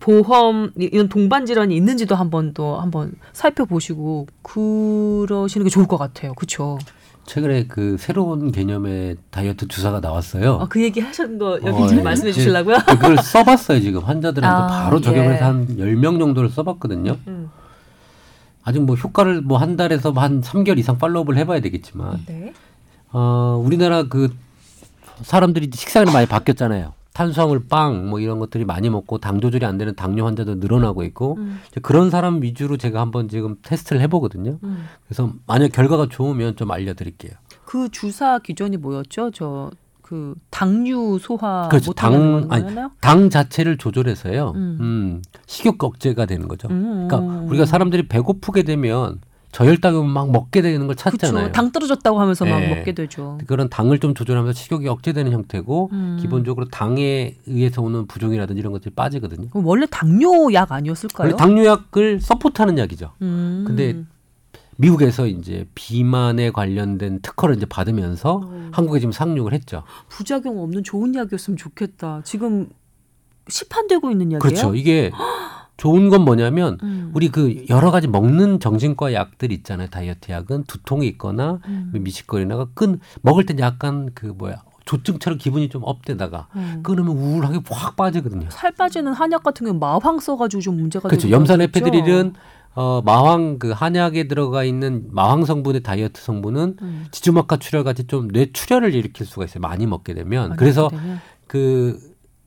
[0.00, 6.34] 보험 이- 이런 동반 질환이 있는지도 한번 또 한번 살펴보시고 그러시는 게 좋을 것 같아요.
[6.34, 6.78] 그렇죠?
[7.26, 10.58] 최근에 그 새로운 개념의 다이어트 주사가 나왔어요.
[10.60, 12.04] 아, 그 얘기 하신 거 여기 어, 지금 예.
[12.04, 12.32] 말씀해 예.
[12.32, 12.76] 주시려고요?
[12.86, 15.38] 그걸 써봤어요 지금 환자들한테 아, 바로 적용해서 예.
[15.38, 17.16] 한 10명 정도를 써봤거든요.
[17.26, 17.50] 음.
[18.62, 22.52] 아직 뭐 효과를 뭐 한 달에서 한 3개월 이상 팔로우업을 해봐야 되겠지만 네.
[23.12, 24.32] 어, 우리나라 그
[25.22, 26.92] 사람들이 식생활이 많이 바뀌었잖아요.
[27.16, 31.36] 탄수화물 빵 뭐 이런 것들이 많이 먹고 당 조절이 안 되는 당뇨 환자도 늘어나고 있고
[31.38, 31.60] 음.
[31.80, 34.58] 그런 사람 위주로 제가 한번 지금 테스트를 해보거든요.
[34.62, 34.84] 음.
[35.08, 37.32] 그래서 만약 결과가 좋으면 좀 알려드릴게요.
[37.64, 39.30] 그 주사 기전이 뭐였죠?
[39.30, 39.70] 저
[40.02, 41.92] 그 당류 소화 그렇죠.
[41.92, 42.64] 당- 아니?
[43.00, 44.52] 당 자체를 조절해서요.
[44.54, 44.78] 음.
[44.80, 46.68] 음, 식욕 억제가 되는 거죠.
[46.70, 47.08] 음.
[47.08, 49.20] 그러니까 우리가 사람들이 배고프게 되면
[49.56, 51.46] 저혈당이 오면 막 먹게 되는 걸 찾잖아요.
[51.46, 51.52] 그쵸.
[51.52, 52.74] 당 떨어졌다고 하면서 막 네.
[52.74, 53.38] 먹게 되죠.
[53.46, 56.18] 그런 당을 좀 조절하면서 식욕이 억제되는 형태고 음.
[56.20, 59.48] 기본적으로 당에 의해서 오는 부종이라든지 이런 것들이 빠지거든요.
[59.48, 61.28] 그럼 원래 당뇨 약 아니었을까요?
[61.28, 63.12] 원래 당뇨약을 서포트하는 약이죠.
[63.22, 63.64] 음.
[63.66, 63.96] 근데
[64.76, 68.68] 미국에서 이제 비만에 관련된 특허를 이제 받으면서 어.
[68.72, 69.84] 한국에 지금 상륙을 했죠.
[70.10, 72.20] 부작용 없는 좋은 약이었으면 좋겠다.
[72.24, 72.68] 지금
[73.48, 74.38] 시판되고 있는 약이에요?
[74.38, 74.74] 그렇죠.
[74.74, 75.10] 이게
[75.76, 77.10] 좋은 건 뭐냐면 음.
[77.14, 79.88] 우리 그 여러 가지 먹는 정신과 약들 있잖아요.
[79.88, 81.90] 다이어트 약은 두통이 있거나 음.
[81.92, 86.80] 미식거리나가 끈 먹을 때 약간 그 뭐야 조증처럼 기분이 좀 업되다가 음.
[86.82, 88.48] 끊으면 우울하게 확 빠지거든요.
[88.50, 91.28] 살 빠지는 한약 같은 경우 마황 써가지고 좀 문제가 그렇죠.
[91.30, 91.60] 염산.
[91.60, 92.34] 에페드릴은
[92.76, 97.06] 어, 마황 그 한약에 들어가 있는 마황 성분의 다이어트 성분은 음.
[97.10, 99.60] 지주막하 출혈 같이 좀 뇌 출혈을 일으킬 수가 있어요.
[99.60, 100.50] 많이 먹게 되면.
[100.50, 101.20] 많이 그래서 먹게 되면.
[101.46, 101.98] 그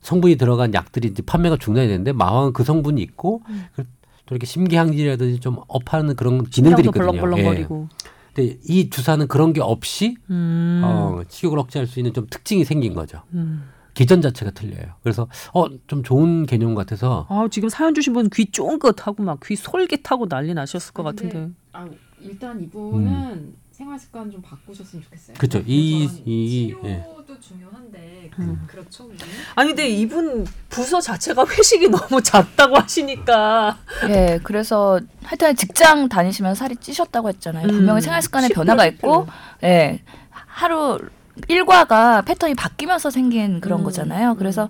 [0.01, 3.65] 성분이 들어간 약들이 이제 판매가 중단이 되는데 마황은 그 성분이 있고 음.
[3.75, 3.83] 그-
[4.25, 7.15] 또 이렇게 심기항진이라든지 좀 업하는 그런 기능들이 있거든요.
[7.15, 7.19] 예.
[7.19, 7.89] 벌렁벌렁거리고.
[8.33, 10.81] 근데 이 주사는 그런 게 없이 음.
[10.85, 13.21] 어, 식욕을 억제할 수 있는 좀 특징이 생긴 거죠.
[13.33, 13.63] 음.
[13.95, 14.93] 기전 자체가 틀려요.
[15.03, 19.55] 그래서 어 좀 좋은 개념 같아서 아 지금 사연 주신 분 귀 쫑긋하고 막 귀
[19.55, 21.53] 솔깃하고 난리 나셨을 것 근데 같은데.
[21.73, 21.87] 아,
[22.21, 25.35] 일단 이분은 생활 습관 좀 바꾸셨으면 좋겠어요.
[25.37, 25.59] 그렇죠.
[25.65, 27.03] 이- 이- 예.
[27.03, 28.08] 치료도 중요한데
[28.39, 28.61] 음.
[28.67, 29.05] 그, 그렇죠.
[29.05, 29.25] 우리는?
[29.55, 33.77] 아니 근데 이분 부서 자체가 회식이 너무 작다고 하시니까
[34.09, 37.65] 예, 그래서 하여튼 직장 다니시면 살이 찌셨다고 했잖아요.
[37.65, 39.27] 음, 분명히 생활 습관에 10% 변화가 있고,
[39.63, 40.99] 예, 하루
[41.47, 44.35] 일과가 패턴이 바뀌면서 생긴 그런 음, 거잖아요.
[44.35, 44.69] 그래서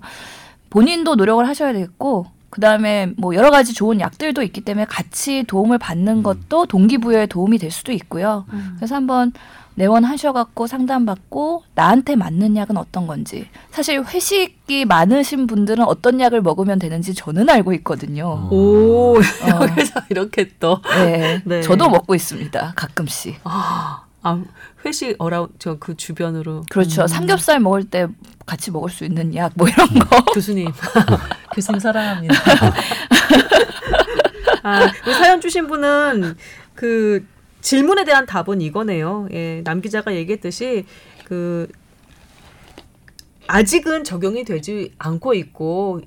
[0.70, 5.78] 본인도 노력을 하셔야 되겠고, 그 다음에 뭐 여러 가지 좋은 약들도 있기 때문에 같이 도움을
[5.78, 8.44] 받는 것도 동기부여에 도움이 될 수도 있고요.
[8.76, 9.32] 그래서 한번
[9.74, 17.14] 내원하셔갖고 상담받고 나한테 맞는 약은 어떤 건지 사실 회식이 많으신 분들은 어떤 약을 먹으면 되는지
[17.14, 18.26] 저는 알고 있거든요.
[18.26, 18.48] 어.
[18.50, 19.20] 오 어.
[19.70, 21.62] 여기서 이렇게 또 네, 네.
[21.62, 22.74] 저도 먹고 있습니다.
[22.76, 23.40] 가끔씩.
[23.44, 24.42] 아, 아
[24.84, 27.02] 회식 어라운 저그 주변으로 그렇죠.
[27.02, 27.06] 음.
[27.06, 28.06] 삼겹살 먹을 때
[28.46, 30.20] 같이 먹을 수 있는 약 뭐 이런 거.
[30.34, 30.70] 교수님
[31.54, 32.34] 교수님 사랑합니다.
[34.62, 36.36] 아, 그 사연 주신 분은
[36.74, 37.24] 그
[37.60, 39.28] 질문에 대한 답은 이거네요.
[39.32, 40.84] 예, 남 기자가 얘기했듯이
[41.24, 41.68] 그
[43.46, 46.00] 아직은 적용이 되지 않고 있고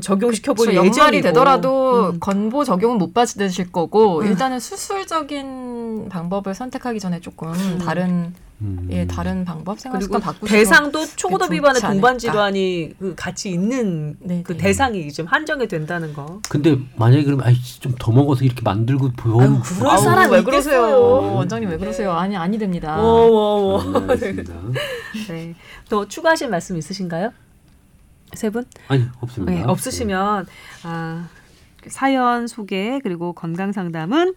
[0.00, 0.86] 적용시켜 볼 그렇죠.
[0.86, 2.20] 연말이 되더라도 음.
[2.20, 4.26] 건보 적용은 못 받으실 거고 음.
[4.26, 8.88] 일단은 수술적인 방법을 선택하기 전에 조금 다른 음.
[8.90, 12.18] 예 다른 방법 생활 그리고 습관 바꾸시고 대상도 초고도 비만의 동반 않을까.
[12.18, 14.58] 질환이 그 같이 있는 네, 그 네.
[14.58, 16.40] 대상이 좀 한정이 된다는 거.
[16.48, 20.44] 근데 만약에 그러면 아이 좀더 먹어서 이렇게 만들고 보험 아유, 그럴 사람 왜 있겠어요.
[20.44, 23.80] 그러세요 원장님 왜 그러세요 아니 아니 됩니다 워워워.
[23.82, 24.54] 아, 알겠습니다.
[25.28, 25.54] 네.
[25.88, 27.32] 더 추가하실 말씀 있으신가요?
[28.34, 28.64] 세 분?
[28.88, 29.52] 아니 없습니다.
[29.52, 30.46] 네, 없으시면
[30.82, 31.28] 아,
[31.86, 34.34] 사연 소개 그리고 건강 상담은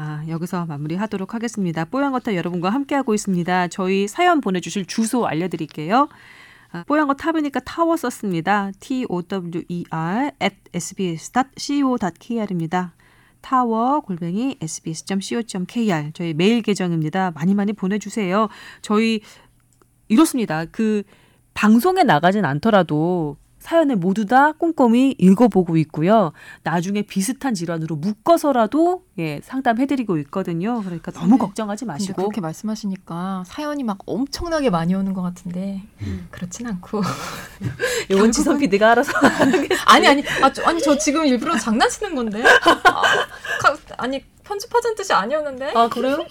[0.00, 1.84] 아, 여기서 마무리하도록 하겠습니다.
[1.84, 3.66] 뽀얀거탑 여러분과 함께하고 있습니다.
[3.66, 6.08] 저희 사연 보내주실 주소 알려드릴게요.
[6.70, 8.70] 아, 뽀얀거탑이니까 타워 썼습니다.
[8.78, 11.98] T O W E R at sbs.co.kr입니다.
[13.40, 17.32] 타워 골뱅이 sbs.co.kr 저희 메일 계정입니다.
[17.32, 18.48] 많이 많이 보내주세요.
[18.82, 19.20] 저희
[20.06, 20.64] 이렇습니다.
[20.66, 21.02] 그
[21.54, 26.32] 방송에 나가진 않더라도 사연을 모두 다 꼼꼼히 읽어보고 있고요.
[26.62, 30.80] 나중에 비슷한 질환으로 묶어서라도 예, 상담해드리고 있거든요.
[30.82, 35.82] 그러니까 너무 근데- 걱정하지 마시고 그렇게 말씀하시니까 사연이 막 엄청나게 많이 오는 것 같은데
[36.30, 37.02] 그렇진 않고
[38.10, 39.12] 요건 지선 PD가 알아서
[39.86, 43.02] 아니 아니 아, 저, 아니 저 지금 일부러 장난치는 건데 아,
[43.60, 46.24] 가- 아니 편집하자는 뜻이 아니었는데 아 그래요?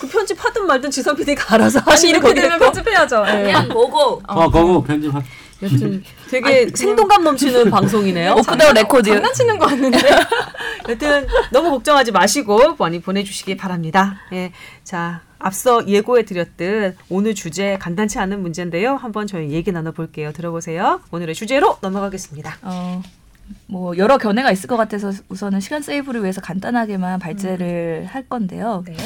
[0.00, 3.42] 그 편집하든 말든 지선 PD가 알아서 하시는 이렇게 되면 거겠고 편집해야죠 예.
[3.44, 5.24] 그냥 보고 아, 그거 편집할.
[5.62, 8.34] 여튼 되게 생동감 넘치는 방송이네요.
[8.34, 9.10] off the record.
[9.10, 9.98] 장난치는 거 같는데
[10.88, 14.20] 여튼 너무 걱정하지 마시고 많이 보내주시기 바랍니다.
[14.32, 14.52] 예,
[14.84, 18.96] 자 앞서 예고해 드렸듯 오늘 주제 간단치 않은 문제인데요.
[18.96, 20.32] 한번 저희 얘기 나눠볼게요.
[20.32, 21.00] 들어보세요.
[21.10, 22.58] 오늘의 주제로 넘어가겠습니다.
[22.62, 23.02] 어,
[23.66, 28.84] 뭐 여러 견해가 있을 것 같아서 우선은 시간 save를 위해서 간단하게만 발제를 할 건데요.
[28.86, 28.96] 네.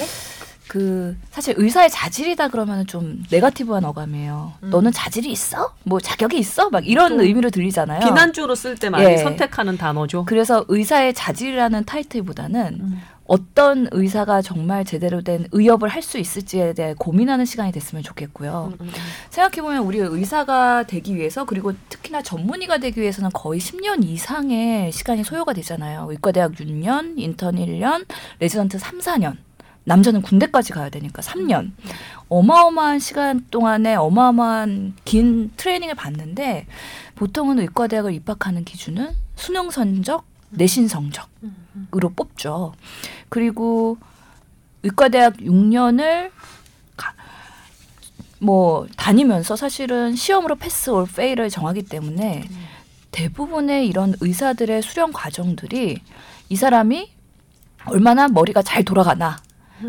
[0.70, 4.52] 그 사실 의사의 자질이다 그러면 좀 negative한 어감이에요.
[4.62, 4.70] 음.
[4.70, 5.74] 너는 자질이 있어?
[5.82, 6.70] 뭐 자격이 있어?
[6.70, 7.98] 막 이런 또 의미로 들리잖아요.
[7.98, 9.16] 비난조로 쓸 때 많이 예.
[9.16, 10.26] 선택하는 단어죠.
[10.26, 13.00] 그래서 의사의 자질이라는 타이틀보다는 음.
[13.24, 18.72] 어떤 의사가 정말 제대로 된 의업을 할 수 있을지에 대해 고민하는 시간이 됐으면 좋겠고요.
[18.72, 18.92] 음, 음, 음.
[19.30, 25.52] 생각해보면 우리 의사가 되기 위해서 그리고 특히나 전문의가 되기 위해서는 거의 10년 이상의 시간이 소요가
[25.52, 26.06] 되잖아요.
[26.10, 28.06] 의과대학 6년, 인턴 1년,
[28.38, 29.36] 레지던트 3, 4년.
[29.90, 31.72] 남자는 군대까지 가야 되니까 3년.
[32.28, 36.66] 어마어마한 시간 동안에 어마어마한 긴 트레이닝을 받는데
[37.16, 42.72] 보통은 의과대학을 입학하는 기준은 수능 성적, 내신 성적으로 뽑죠.
[43.28, 43.98] 그리고
[44.84, 46.30] 의과대학 6년을
[48.38, 52.44] 뭐 다니면서 사실은 시험으로 패스 올 페일을 정하기 때문에
[53.10, 55.98] 대부분의 이런 의사들의 수련 과정들이
[56.48, 57.10] 이 사람이
[57.86, 59.36] 얼마나 머리가 잘 돌아가나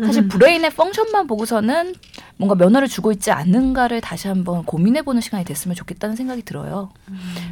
[0.04, 1.94] 사실 브레인의 펑션만 보고서는
[2.36, 6.90] 뭔가 면허를 주고 있지 않는가를 다시 한번 고민해보는 시간이 됐으면 좋겠다는 생각이 들어요.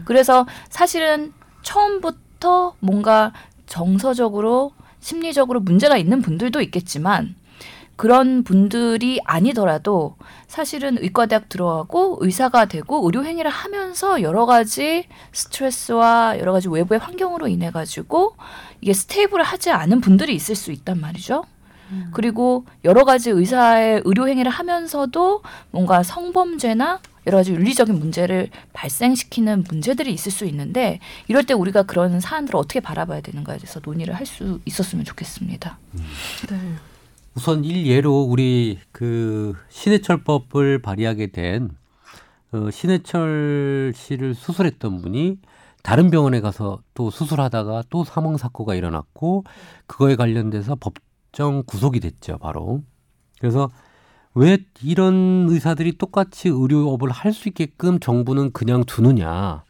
[0.05, 3.33] 그래서 사실은 처음부터 뭔가
[3.67, 7.35] 정서적으로 심리적으로 문제가 있는 분들도 있겠지만
[7.97, 10.17] 그런 분들이 아니더라도
[10.49, 17.47] 사실은 의과대학 들어가고 의사가 되고 의료 행위를 하면서 여러 가지 스트레스와 여러 가지 외부의 환경으로
[17.49, 18.37] 인해 가지고
[18.81, 21.45] 이게 스테이블하지 않은 분들이 있을 수 있단 말이죠.
[22.13, 30.13] 그리고 여러 가지 의사의 의료 행위를 하면서도 뭔가 성범죄나 여러 가지 윤리적인 문제를 발생시키는 문제들이
[30.13, 34.61] 있을 수 있는데 이럴 때 우리가 그런 사안들을 어떻게 바라봐야 되는가에 대해서 논의를 할 수
[34.65, 35.79] 있었으면 좋겠습니다.
[35.93, 36.57] 네.
[37.35, 41.71] 우선 일예로 우리 그 신해철법을 발의하게 된
[42.53, 45.39] 어, 신해철 씨를 수술했던 분이
[45.83, 49.45] 다른 병원에 가서 또 수술하다가 또 사망 사고가 일어났고
[49.87, 50.95] 그거에 관련돼서 법
[51.33, 52.83] 정 구속이 됐죠, 바로.
[53.41, 53.71] 그래서
[54.35, 59.65] 왜 이런 의사들이 똑같이 의료업을 할 수 있게끔 정부는 그냥 두느냐?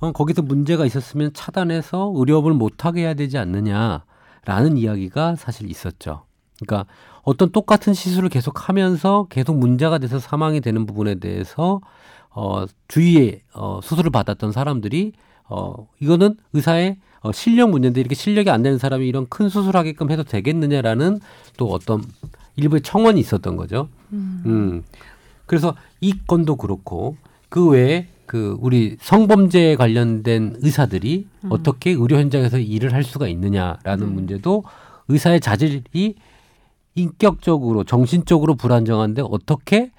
[0.00, 6.24] 어, 거기서 문제가 있었으면 차단해서 의료업을 못하게 해야 되지 않느냐라는 이야기가 사실 있었죠.
[6.60, 6.90] 그러니까
[7.22, 11.80] 어떤 똑같은 시술을 계속 하면서 계속 문제가 돼서 사망이 되는 부분에 대해서
[12.30, 15.12] 어, 주위에 어, 수술을 받았던 사람들이
[15.48, 20.22] 어, 이거는 의사의 어, 실력 문제인데 이렇게 실력이 안 되는 사람이 이런 큰 수술하게끔 해도
[20.22, 21.20] 되겠느냐라는
[21.56, 22.04] 또 어떤
[22.54, 23.88] 일부의 청원이 있었던 거죠.
[24.46, 24.84] 음.
[25.46, 27.16] 그래서 이 건도 그렇고
[27.48, 34.64] 그 외에 그 우리 성범죄에 관련된 의사들이 어떻게 의료 현장에서 일을 할 수가 있느냐라는 문제도
[35.08, 36.14] 의사의 자질이
[36.94, 39.92] 인격적으로 정신적으로 불안정한데 어떻게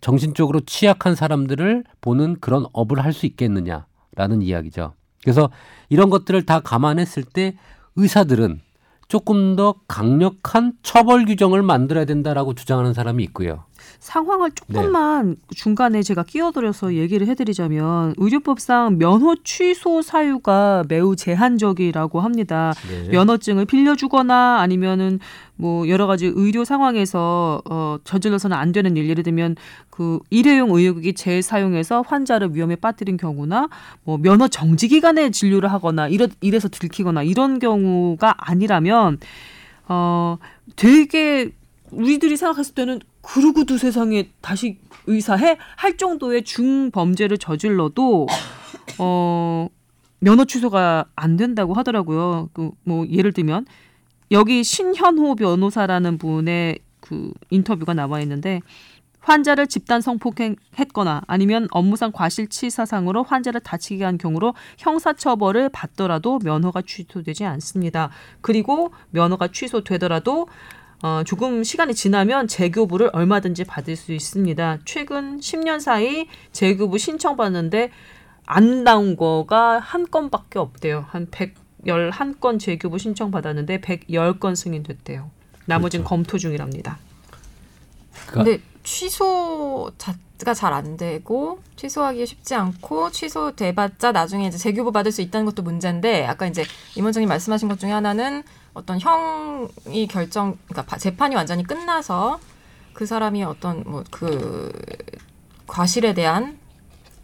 [0.00, 4.94] 정신적으로 취약한 사람들을 보는 그런 업을 할 수 있겠느냐라는 이야기죠.
[5.22, 5.50] 그래서
[5.88, 7.56] 이런 것들을 다 감안했을 때
[7.96, 8.60] 의사들은
[9.08, 13.64] 조금 더 강력한 처벌 규정을 만들어야 된다라고 주장하는 사람이 있고요.
[13.98, 22.72] 상황을 조금만 중간에 제가 끼어들여서 얘기를 해드리자면 의료법상 면허 취소 사유가 매우 제한적이라고 합니다.
[22.88, 23.08] 네.
[23.08, 25.18] 면허증을 빌려주거나 아니면은
[25.56, 29.56] 뭐 여러 가지 의료 상황에서 어 저질러서는 안 되는 일 예를 들면
[29.90, 33.68] 그 일회용 의료기기 재사용해서 환자를 위험에 빠뜨린 경우나
[34.04, 39.18] 뭐 면허 정지 기간에 진료를 하거나 이러 이래서 들키거나 이런 경우가 아니라면
[39.86, 40.38] 어
[40.76, 41.50] 되게
[41.92, 48.26] 우리들이 생각했을 때는 그러고 두 세상에 다시 의사해 할 정도의 중범죄를 저질러도
[48.98, 49.68] 어
[50.20, 52.50] 면허 취소가 안 된다고 하더라고요.
[52.52, 53.66] 그 뭐 예를 들면
[54.30, 58.60] 여기 신현호 변호사라는 분의 그 인터뷰가 나와 있는데
[59.20, 68.10] 환자를 집단 성폭행했거나 아니면 업무상 과실치사상으로 환자를 다치게 한 경우로 형사처벌을 받더라도 면허가 취소되지 않습니다.
[68.40, 70.48] 그리고 면허가 취소되더라도
[71.02, 74.78] 어, 조금 시간이 지나면 재교부를 얼마든지 받을 수 있습니다.
[74.84, 77.90] 최근 10년 사이 재교부 신청받는데
[78.44, 81.06] 안 나온 거가 한 건밖에 없대요.
[81.08, 85.30] 한 111건 재교부 신청받았는데 110건 승인됐대요.
[85.66, 86.08] 나머지는 그렇죠.
[86.08, 86.98] 검토 중이랍니다.
[88.26, 95.22] 그러니까 근데 취소가 잘 안 되고 취소하기 쉽지 않고 취소돼봤자 나중에 이제 재교부 받을 수
[95.22, 96.64] 있다는 것도 문제인데 아까 이제
[96.96, 98.42] 임 원장님 말씀하신 것 중에 하나는
[98.74, 102.38] 어떤 형이 결정 그러니까 바- 재판이 완전히 끝나서
[102.92, 104.72] 그 사람이 어떤 뭐 그
[105.66, 106.58] 과실에 대한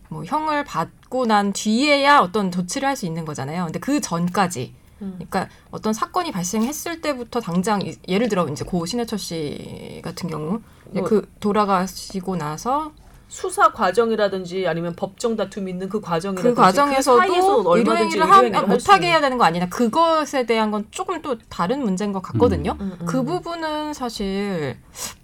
[0.09, 3.65] 뭐 형을 받고 난 뒤에야 어떤 조치를 할 수 있는 거잖아요.
[3.65, 9.19] 근데 그 전까지 그러니까 어떤 사건이 발생했을 때부터 당장 이- 예를 들어 이제 고 신해철
[9.19, 12.93] 씨 같은 경우 뭐- 그 돌아가시고 나서
[13.29, 19.09] 수사 과정이라든지 아니면 법정 다툼 있는 그 과정이라든지 그 과정에서도 사이에서 얼마든지 의료행위를 할수 못하게.
[19.09, 22.77] 해야 되는 거 아니냐 그것에 대한 건 조금 또 다른 문제인 것 같거든요.
[22.81, 23.07] 음, 음.
[23.07, 24.77] 그 부분은 사실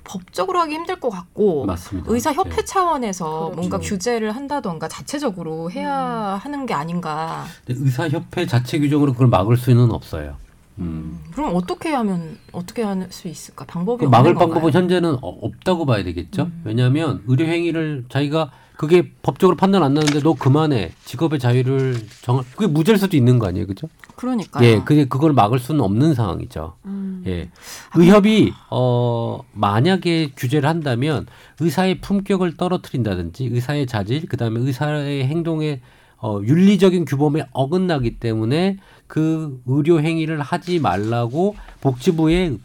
[0.05, 2.13] 법적으로 하기 힘들 것 같고 맞습니다.
[2.13, 2.65] 의사 협회 네.
[2.65, 3.55] 차원에서 그렇죠.
[3.57, 5.95] 뭔가 규제를 한다던가 자체적으로 해야
[6.43, 7.45] 하는 게 아닌가.
[7.65, 10.37] 근데 의사 협회 자체 규정으로 그걸 막을 수는 없어요.
[10.83, 11.21] 음.
[11.33, 13.65] 그럼 어떻게 하면 어떻게 할 수 있을까?
[13.65, 14.35] 방법이 그 막을?
[14.35, 16.43] 방법은 현재는 어- 없다고 봐야 되겠죠.
[16.45, 16.63] 음.
[16.65, 22.67] 왜냐하면 의료 행위를 자기가 그게 법적으로 판단 안 나는데 너 그만해 직업의 자유를 정 그게
[22.67, 23.89] 무죄일 수도 있는 거 아니에요, 그죠?
[24.17, 24.67] 그러니까요.
[24.67, 26.75] 예, 그게 그걸 막을 수는 없는 상황이죠.
[26.87, 27.23] 음.
[27.27, 27.49] 예,
[27.97, 31.27] 의협이 어 만약에 규제를 한다면
[31.61, 35.81] 의사의 품격을 떨어뜨린다든지 의사의 자질, 그다음에 의사의 행동에
[36.21, 38.79] 어 윤리적인 규범에 어긋나기 때문에
[39.13, 42.57] 그 의료 행위를 하지 말라고 복지부에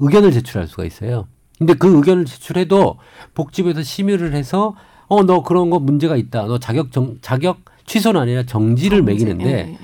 [0.00, 1.26] 의견을 제출할 수가 있어요.
[1.58, 2.98] 근데 그 의견을 제출해도
[3.32, 4.76] 복지부에서 심의를 해서
[5.08, 6.44] 어 너 그런 거 문제가 있다.
[6.44, 9.12] 너 자격 정 자격 취소는 아니라 정지를 정지.
[9.12, 9.78] 매기는데 예.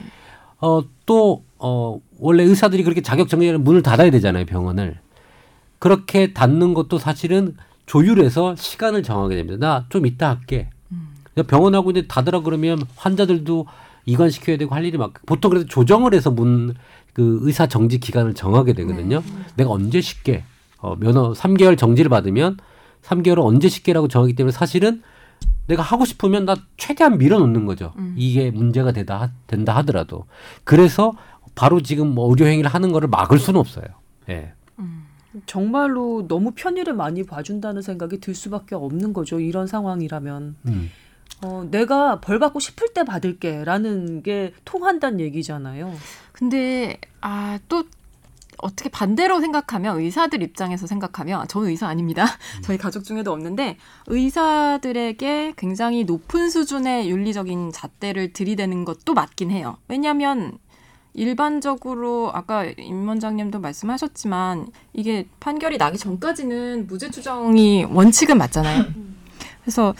[0.60, 4.98] 어, 또, 어, 원래 의사들이 그렇게 자격 정리하는 문을 닫아야 되잖아요, 병원을.
[5.78, 9.56] 그렇게 닫는 것도 사실은 조율해서 시간을 정하게 됩니다.
[9.58, 10.68] 나 좀 이따 할게.
[10.92, 11.08] 음.
[11.46, 13.66] 병원하고 이제 닫으라 그러면 환자들도
[14.12, 16.74] 이관시켜야 되고 할 일이 막, 보통 그래서 조정을 해서 문,
[17.12, 19.22] 그 의사 정지 기간을 정하게 되거든요.
[19.56, 20.44] 내가 언제 쉴게.
[20.78, 22.56] 어, 면허 3개월 정지를 받으면
[23.02, 25.02] 3개월을 언제 쉴게라고 정하기 때문에 사실은
[25.66, 27.92] 내가 하고 싶으면 나 최대한 밀어놓는 거죠.
[27.98, 28.14] 음.
[28.16, 30.24] 이게 문제가 되다 하- 된다 하더라도
[30.64, 31.12] 그래서
[31.54, 33.84] 바로 지금 뭐 의료 행위를 하는 거를 막을 수는 없어요.
[34.30, 34.52] 예.
[35.46, 39.38] 정말로 너무 편의를 많이 봐준다는 생각이 들 수밖에 없는 거죠.
[39.40, 40.56] 이런 상황이라면.
[40.66, 40.90] 음.
[41.42, 45.94] 어, 내가 벌 받고 싶을 때 받을게 라는 게 통한다는 얘기잖아요.
[46.32, 47.84] 근데 아 또
[48.58, 52.26] 어떻게 반대로 생각하면 의사들 입장에서 생각하면 저는 의사 아닙니다.
[52.62, 59.78] 저희 가족 중에도 없는데 의사들에게 굉장히 높은 수준의 윤리적인 잣대를 들이대는 것도 맞긴 해요.
[59.88, 60.58] 왜냐하면
[61.14, 68.84] 일반적으로 아까 임 원장님도 말씀하셨지만 이게 판결이 나기 전까지는 무죄 추정이 원칙은 맞잖아요.
[69.62, 69.94] 그래서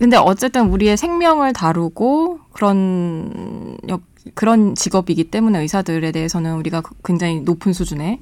[0.00, 4.00] 근데 어쨌든 우리의 생명을 다루고 그런 역,
[4.34, 8.18] 그런 직업이기 때문에 의사들에 대해서는 우리가 그- 굉장히 높은 수준의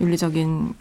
[0.00, 0.74] 윤리적인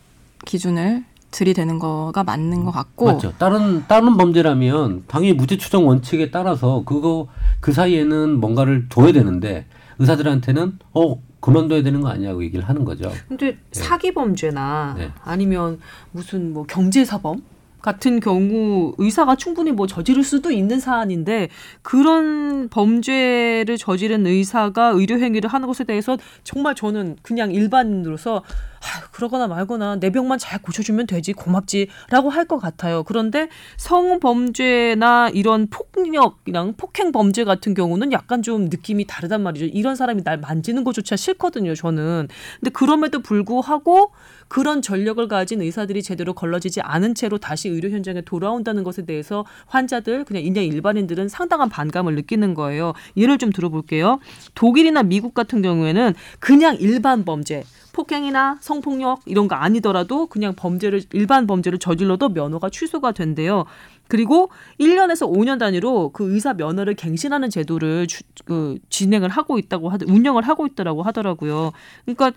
[0.46, 3.34] 기준을 들이대는 거가 맞는 것 같고 맞죠.
[3.40, 7.28] 다른 다른 범죄라면 당연히 무죄 추정 원칙에 따라서 그거
[7.60, 9.66] 그 사이에는 뭔가를 줘야 되는데
[9.98, 13.12] 의사들한테는 어 그만둬야 되는 거 아니냐고 얘기를 하는 거죠.
[13.28, 15.10] 근데 사기 범죄나 네.
[15.24, 15.80] 아니면
[16.12, 17.42] 무슨 뭐 경제 사범
[17.86, 21.50] 같은 경우 의사가 충분히 뭐 저지를 수도 있는 사안인데
[21.84, 28.42] 그런 범죄를 저지른 의사가 의료 행위를 하는 것에 대해서 정말 저는 그냥 일반인으로서
[28.82, 33.04] 아, 그러거나 말거나 내 병만 잘 고쳐주면 되지 고맙지라고 할 것 같아요.
[33.04, 39.66] 그런데 성범죄나 이런 폭력이랑 폭행 범죄 같은 경우는 약간 좀 느낌이 다르단 말이죠.
[39.66, 41.74] 이런 사람이 날 만지는 것조차 싫거든요.
[41.74, 42.28] 저는.
[42.60, 44.12] 근데 그럼에도 불구하고
[44.48, 50.24] 그런 전력을 가진 의사들이 제대로 걸러지지 않은 채로 다시 의료 현장에 돌아온다는 것에 대해서 환자들
[50.24, 52.94] 그냥 그냥 일반인들은 상당한 반감을 느끼는 거예요.
[53.18, 54.20] 예를 좀 들어볼게요.
[54.54, 57.64] 독일이나 미국 같은 경우에는 그냥 일반 범죄
[57.96, 63.64] 폭행이나 성폭력 이런 거 아니더라도 그냥 범죄를 일반 범죄를 저질러도 면허가 취소가 된대요.
[64.10, 64.50] 그리고
[64.82, 70.44] 1년에서 5년 단위로 그 의사 면허를 갱신하는 제도를 주, 그 진행을 하고 있다고 하 운영을
[70.44, 71.72] 하고 있더라고 하더라고요.
[72.04, 72.34] 그러니까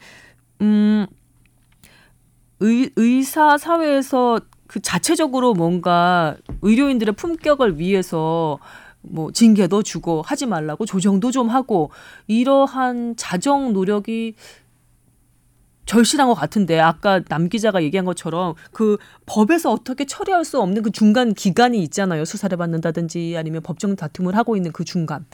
[0.62, 1.07] 음
[2.61, 8.61] 의, 의사 사회에서 그 자체적으로 뭔가 의료인들의 품격을 위해서
[9.01, 11.90] 뭐 징계도 주고 하지 말라고 조정도 좀 하고
[12.29, 14.35] 이러한 자정 노력이
[15.88, 20.90] 절실한 것 같은데 아까 남 기자가 얘기한 것처럼 그 법에서 어떻게 처리할 수 없는 그
[20.90, 25.24] 중간 기간이 있잖아요 수사를 받는다든지 아니면 법정 다툼을 하고 있는 그 중간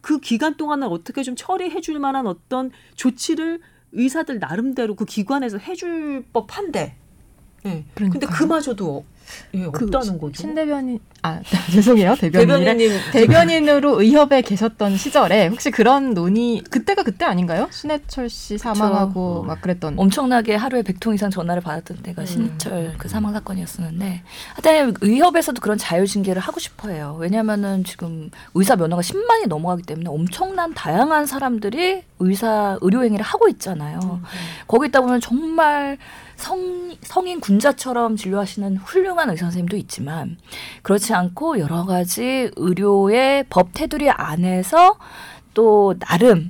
[0.00, 3.60] 그 기간 동안을 어떻게 좀 처리해 줄 만한 어떤 조치를
[3.92, 6.96] 의사들 나름대로 그 기관에서 해줄 법한데
[7.66, 7.70] 예.
[7.70, 8.30] 근데 그러니까요.
[8.30, 9.04] 그마저도
[9.54, 10.42] 예, 그 없다는 거죠.
[10.42, 11.40] 신 대변인 아
[11.72, 17.68] 죄송해요 대변인 대변인님 대변인으로 의협에 계셨던 시절에 혹시 그런 논의 그때가 그때 아닌가요?
[17.70, 19.46] 신해철 씨 사망하고 그쵸.
[19.46, 22.26] 막 그랬던 엄청나게 하루에 100통 이상 전화를 받았던 때가 음.
[22.26, 24.22] 신희철 그 사망 사건이었었는데
[24.54, 27.16] 하여튼 의협에서도 그런 자율 징계를 하고 싶어해요.
[27.18, 34.20] 왜냐하면은 지금 의사 면허가 10만이 넘어가기 때문에 엄청난 다양한 사람들이 의사 의료 행위를 하고 있잖아요.
[34.66, 35.98] 거기 있다 보면 정말
[36.38, 40.38] 성, 성인 군자처럼 진료하시는 훌륭한 의사 선생님도 있지만
[40.82, 44.96] 그렇지 않고 여러 가지 의료의 법 테두리 안에서
[45.52, 46.48] 또 나름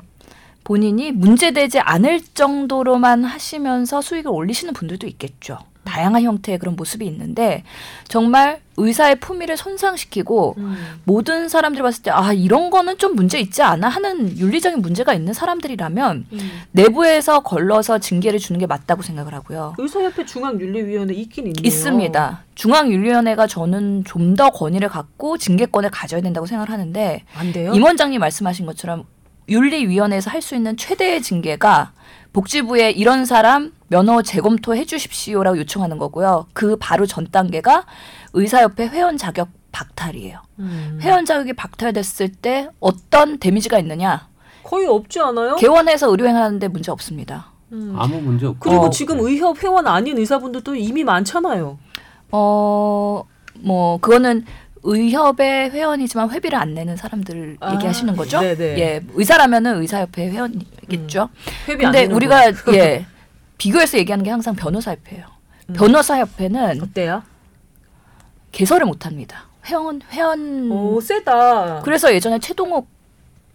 [0.63, 5.59] 본인이 문제되지 않을 정도로만 하시면서 수익을 올리시는 분들도 있겠죠.
[5.89, 7.65] 다양한 형태의 그런 모습이 있는데
[8.07, 11.01] 정말 의사의 품위를 손상시키고 음.
[11.05, 15.33] 모든 사람들이 봤을 때 아 이런 거는 좀 문제 있지 않아 하는 윤리적인 문제가 있는
[15.33, 16.51] 사람들이라면 음.
[16.71, 19.75] 내부에서 걸러서 징계를 주는 게 맞다고 생각을 하고요.
[19.79, 21.63] 의사협회 중앙윤리위원회 있긴 있네요.
[21.65, 22.45] 있습니다.
[22.55, 27.73] 중앙윤리위원회가 저는 좀 더 권위를 갖고 징계권을 가져야 된다고 생각을 하는데 안 돼요?
[27.75, 29.05] 임 원장님 말씀하신 것처럼
[29.49, 31.93] 윤리위원회에서 할 수 있는 최대의 징계가
[32.33, 36.47] 복지부에 이런 사람 면허 재검토해 주십시오라고 요청하는 거고요.
[36.53, 37.85] 그 바로 전 단계가
[38.33, 40.41] 의사협회 회원 자격 박탈이에요.
[40.59, 40.99] 음.
[41.03, 44.29] 회원 자격이 박탈됐을 때 어떤 데미지가 있느냐?
[44.65, 45.57] 거의 없지 않아요?
[45.57, 47.53] 개원해서 의료행하는데 문제 없습니다.
[47.73, 47.95] 음.
[47.97, 48.91] 아무 문제 없고 그리고 어.
[48.91, 51.79] 지금 의협 회원 아닌 의사분들도 이미 많잖아요.
[52.31, 53.23] 어,
[53.61, 54.45] 뭐 그거는
[54.83, 58.41] 의협의 회원이지만 회비를 안 내는 사람들 아, 얘기하시는 거죠?
[58.41, 58.79] 네네.
[58.79, 61.29] 예, 의사라면은 의사협회 회원이겠죠.
[61.69, 63.07] 회비 안 근데 우리가 예
[63.59, 65.25] 비교해서 얘기하는 게 항상 변호사협회예요.
[65.71, 65.75] 음.
[65.75, 67.23] 변호사협회는 어때요?
[68.53, 69.47] 개설을 못합니다.
[69.67, 71.83] 회원 회원 오 세다.
[71.83, 72.89] 그래서 예전에 최동욱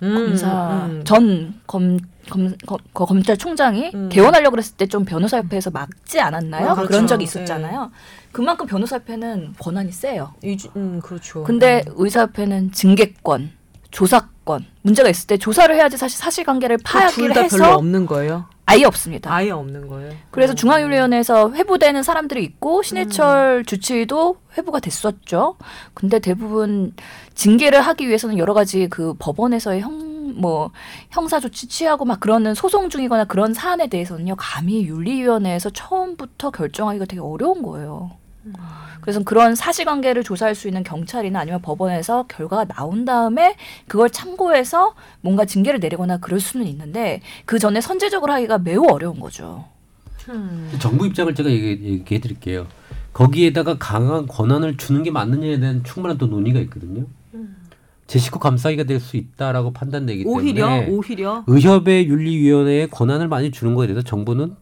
[0.03, 1.01] 음, 검사 음.
[1.05, 1.97] 전 검,
[2.29, 4.09] 검, 검, 거- 검찰총장이 음.
[4.09, 6.69] 개원하려고 그랬을 때 좀 변호사협회에서 막지 않았나요?
[6.69, 6.87] 아, 그렇죠.
[6.89, 7.91] 그런 적이 있었잖아요.
[8.31, 10.33] 그만큼 변호사협회는 권한이 세요.
[10.43, 11.43] 이주- 음 그렇죠.
[11.43, 13.51] 근데 의사협회는 징계권,
[13.91, 18.45] 조사권 문제가 있을 때 조사를 해야지 사실 사실관계를 파악을 둘다 별로 없는 거예요.
[18.65, 19.33] 아예 없습니다.
[19.33, 20.13] 아예 없는 거예요.
[20.31, 20.55] 그래서 음.
[20.55, 23.65] 중앙윤리위원회에서 회부되는 사람들이 있고 신해철 음.
[23.65, 25.57] 주치의도 회부가 됐었죠.
[25.93, 26.93] 근데 대부분
[27.35, 30.71] 징계를 하기 위해서는 여러 가지 그 법원에서의 형 뭐
[31.09, 37.21] 형사 조치 취하고 막 그러는 소송 중이거나 그런 사안에 대해서는요 감히 윤리위원회에서 처음부터 결정하기가 되게
[37.21, 38.11] 어려운 거예요.
[38.45, 38.53] 음.
[39.01, 43.55] 그래서 그런 사실관계를 조사할 수 있는 경찰이나 아니면 법원에서 결과가 나온 다음에
[43.87, 49.65] 그걸 참고해서 뭔가 징계를 내리거나 그럴 수는 있는데 그 전에 선제적으로 하기가 매우 어려운 거죠.
[50.29, 50.71] 음.
[50.79, 52.67] 정부 입장을 제가 얘기, 얘기해 드릴게요.
[53.11, 57.05] 거기에다가 강한 권한을 주는 게 맞느냐에 대한 충분한 또 논의가 있거든요.
[58.07, 63.75] 제 식구 감싸기가 될 수 있다라고 판단되기 오히려 때문에 오히려 의협의 윤리위원회에 권한을 많이 주는
[63.75, 64.55] 거에 대해서 정부는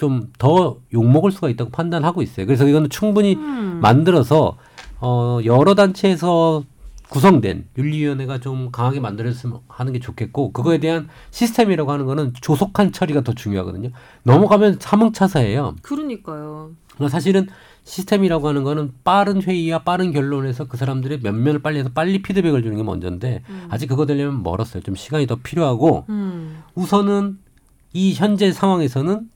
[0.00, 2.46] 좀 더 욕먹을 수가 있다고 판단하고 있어요.
[2.46, 3.78] 그래서 이거는 충분히 음.
[3.82, 4.56] 만들어서
[5.00, 6.64] 어 여러 단체에서
[7.10, 13.22] 구성된 윤리위원회가 좀 강하게 만들었으면 하는 게 좋겠고 그거에 대한 시스템이라고 하는 거는 조속한 처리가
[13.22, 13.90] 더 중요하거든요.
[14.22, 15.76] 넘어가면 사망차사예요.
[15.82, 16.70] 그러니까요.
[16.94, 17.48] 그러니까 사실은
[17.84, 22.76] 시스템이라고 하는 거는 빠른 회의와 빠른 결론에서 그 사람들의 면면을 빨리 해서 빨리 피드백을 주는
[22.76, 24.82] 게 먼저인데 아직 그거 되려면 멀었어요.
[24.82, 26.62] 좀 시간이 더 필요하고 음.
[26.74, 27.38] 우선은
[27.92, 29.28] 이 현재 상황에서는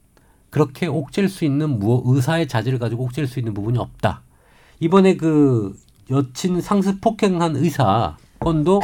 [0.54, 4.22] 그렇게 옥죄일 수 있는 무 의사의 자질을 가지고 옥죄일 수 있는 부분이 없다.
[4.78, 5.76] 이번에 그
[6.10, 8.80] 여친 상습 폭행한 의사 건도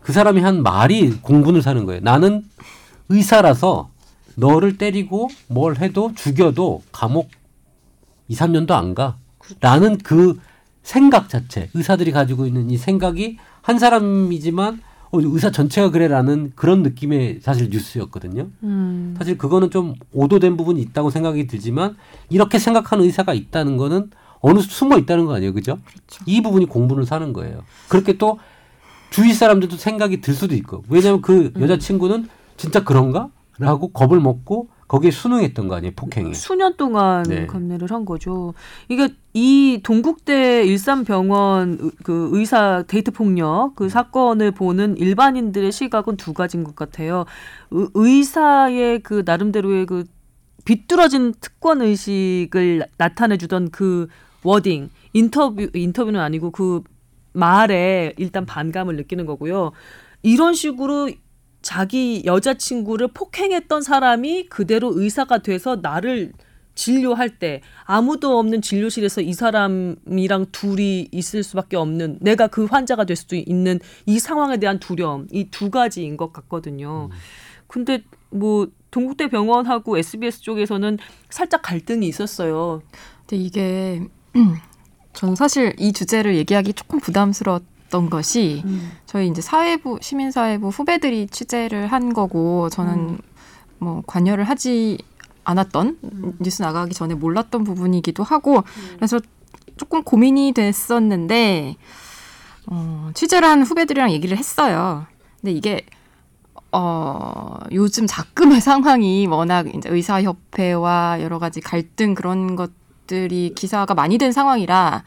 [0.00, 2.00] 그 사람이 한 말이 공분을 사는 거예요.
[2.02, 2.42] 나는
[3.10, 3.90] 의사라서
[4.36, 7.28] 너를 때리고 뭘 해도 죽여도 감옥
[8.28, 9.18] 2, 3년도 안 가.
[9.60, 10.40] 나는 그
[10.82, 14.80] 생각 자체, 의사들이 가지고 있는 이 생각이 한 사람이지만 어,
[15.22, 18.48] 의사 전체가 그래라는 그런 느낌의 사실 뉴스였거든요.
[18.62, 19.14] 음.
[19.18, 21.96] 사실 그거는 좀 오도된 부분이 있다고 생각이 들지만
[22.30, 24.10] 이렇게 생각하는 의사가 있다는 거는
[24.40, 25.78] 어느 숨어 있다는 거 아니에요, 그죠?
[26.26, 27.62] 이 부분이 공분을 사는 거예요.
[27.88, 28.38] 그렇게 또
[29.10, 33.30] 주위 사람들도 생각이 들 수도 있고 왜냐하면 그 여자 친구는 진짜 그런가?
[33.58, 36.34] 라고 겁을 먹고 거기에 순응했던 거 아니에요, 폭행에.
[36.34, 37.46] 수년 동안 네.
[37.46, 38.54] 감내를 한 거죠.
[38.88, 46.32] 이게 이 동국대 일산병원 의- 그 의사 데이트 폭력 그 사건을 보는 일반인들의 시각은 두
[46.34, 47.24] 가지인 것 같아요.
[47.70, 50.04] 의, 의사의 그 나름대로의 그
[50.64, 54.08] 비뚤어진 특권 의식을 나- 나타내 주던 그
[54.42, 56.82] 워딩 인터뷰 인터뷰는 아니고 그
[57.32, 59.72] 말에 일단 반감을 느끼는 거고요.
[60.22, 61.10] 이런 식으로
[61.64, 66.32] 자기 여자친구를 폭행했던 사람이 그대로 의사가 돼서 나를
[66.74, 73.16] 진료할 때 아무도 없는 진료실에서 이 사람이랑 둘이 있을 수밖에 없는 내가 그 환자가 될
[73.16, 77.08] 수도 있는 이 상황에 대한 두려움 이 두 가지인 것 같거든요.
[77.66, 80.98] 근데 뭐 동국대 병원하고 SBS 쪽에서는
[81.30, 82.82] 살짝 갈등이 있었어요.
[83.20, 84.02] 근데 이게
[85.14, 87.62] 저는 사실 이 주제를 얘기하기 조금 부담스러웠
[87.94, 88.64] 던 것이
[89.06, 93.18] 저희 이제 사회부 시민사회부 후배들이 취재를 한 거고 저는
[93.78, 94.98] 뭐 관여를 하지
[95.44, 95.98] 않았던
[96.40, 98.64] 뉴스 나가기 전에 몰랐던 부분이기도 하고
[98.96, 99.20] 그래서
[99.76, 101.76] 조금 고민이 됐었는데
[102.66, 105.06] 어, 취재를 한 후배들이랑 얘기를 했어요.
[105.40, 105.86] 근데 이게
[106.72, 114.32] 어, 요즘 작금의 상황이 워낙 이제 의사협회와 여러 가지 갈등 그런 것들이 기사가 많이 된
[114.32, 115.04] 상황이라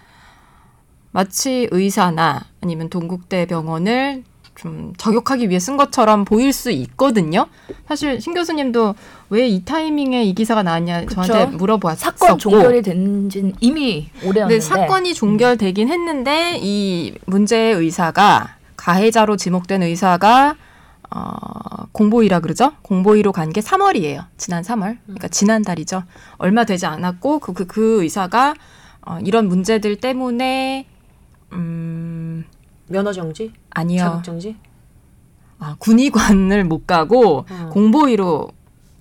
[1.11, 4.23] 마치 의사나 아니면 동국대 병원을
[4.55, 7.45] 좀 저격하기 위해 쓴 것처럼 보일 수 있거든요.
[7.87, 8.95] 사실 신 교수님도
[9.29, 11.21] 왜 이 타이밍에 이 기사가 나왔냐 그쵸.
[11.23, 18.55] 저한테 물어보았었고 사건 종결이 된 지는 이미 오래였는데 네, 사건이 종결되긴 했는데 이 문제의 의사가
[18.77, 20.55] 가해자로 지목된 의사가
[21.09, 22.73] 어, 공보위라 그러죠?
[22.81, 24.25] 공보위로 간 게 3월이에요.
[24.37, 24.97] 지난 3월.
[25.05, 26.03] 그러니까 지난달이죠.
[26.37, 28.55] 얼마 되지 않았고 그 그 그 의사가
[29.05, 30.85] 어, 이런 문제들 때문에
[31.53, 32.45] 음
[32.87, 33.99] 면허 정지, 아니요.
[33.99, 34.55] 자격 정지
[35.59, 37.69] 아, 군의관을 못 가고 어.
[37.71, 38.49] 공보위로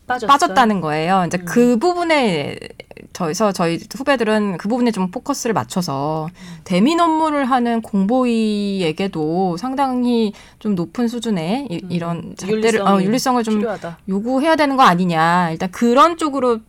[0.07, 0.29] 빠졌어요?
[0.29, 1.25] 빠졌다는 거예요.
[1.27, 1.45] 이제 음.
[1.45, 2.57] 그 부분에
[3.13, 6.29] 저에서 저희 후배들은 그 부분에 좀 포커스를 맞춰서
[6.65, 11.99] 대민 업무를 하는 공보위에게도 상당히 좀 높은 수준의 이, 음.
[11.99, 13.99] 런 잣대를 어, 윤리성이 윤리성을 좀 필요하다.
[14.09, 15.51] 요구해야 되는 거 아니냐.
[15.51, 16.61] 일단 그런 쪽으로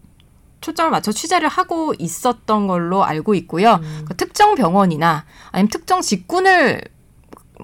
[0.61, 3.79] 초점을 맞춰 취재를 하고 있었던 걸로 알고 있고요.
[3.81, 4.05] 음.
[4.07, 6.81] 그 특정 병원이나 아니면 특정 직군을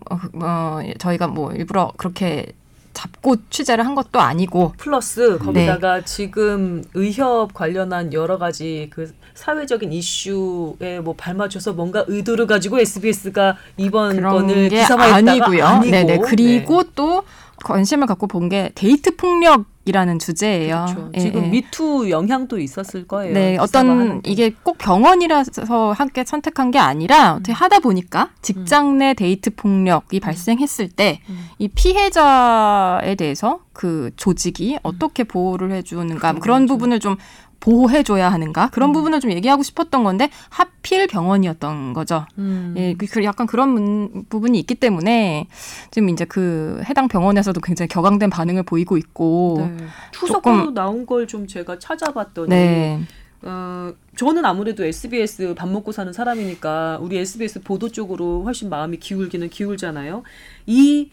[0.09, 2.47] 어, 어, 저희가 뭐 일부러 그렇게
[2.93, 10.99] 잡고 취재를 한 것도 아니고 플러스 거기다가 지금 의협 관련한 여러 가지 그 사회적인 이슈에
[11.03, 15.65] 뭐 발맞춰서 뭔가 의도를 가지고 SBS가 이번 건을 게 기사화했다가 아니고요.
[15.65, 16.17] 아니고 네네.
[16.19, 16.89] 그리고 네.
[16.95, 17.23] 또
[17.63, 20.85] 관심을 갖고 본 게 데이트 폭력 이라는 주제예요.
[20.87, 21.11] 그렇죠.
[21.15, 21.47] 예, 지금 예.
[21.49, 23.33] 미투 영향도 있었을 거예요.
[23.33, 24.31] 네, 어떤 데.
[24.31, 30.89] 이게 꼭 병원이라서 함께 선택한 게 아니라 어떻게 하다 보니까 직장 내 데이트 폭력이 발생했을
[30.89, 31.67] 때이 음.
[31.75, 37.17] 피해자에 대해서 그 조직이 어떻게 보호를 해주는가 뭐 그런 부분을 좀
[37.63, 42.25] 보호해줘야 하는가 그런 부분을 좀 얘기하고 싶었던 건데 하필 병원이었던 거죠.
[42.37, 42.73] 음.
[42.77, 45.47] 예, 그- 그 약간 그런 문- 부분이 있기 때문에
[45.89, 49.85] 지금 이제 그 해당 병원에서도 굉장히 격앙된 반응을 보이고 있고, 네.
[50.13, 52.99] 후속으로 나온 걸 좀 제가 찾아봤더니 네,
[53.43, 59.47] 어, 저는 아무래도 SBS 밥 먹고 사는 사람이니까 우리 SBS 보도 쪽으로 훨씬 마음이 기울기는
[59.49, 60.23] 기울잖아요.
[60.65, 61.09] 이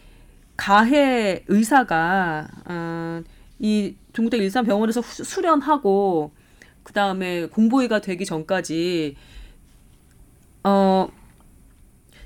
[0.56, 3.22] 가해 의사가 어,
[3.60, 6.32] 이 중국대 일산병원에서 후- 수련하고
[6.90, 9.14] 그 다음에 공보위가 되기 전까지
[10.64, 11.06] 어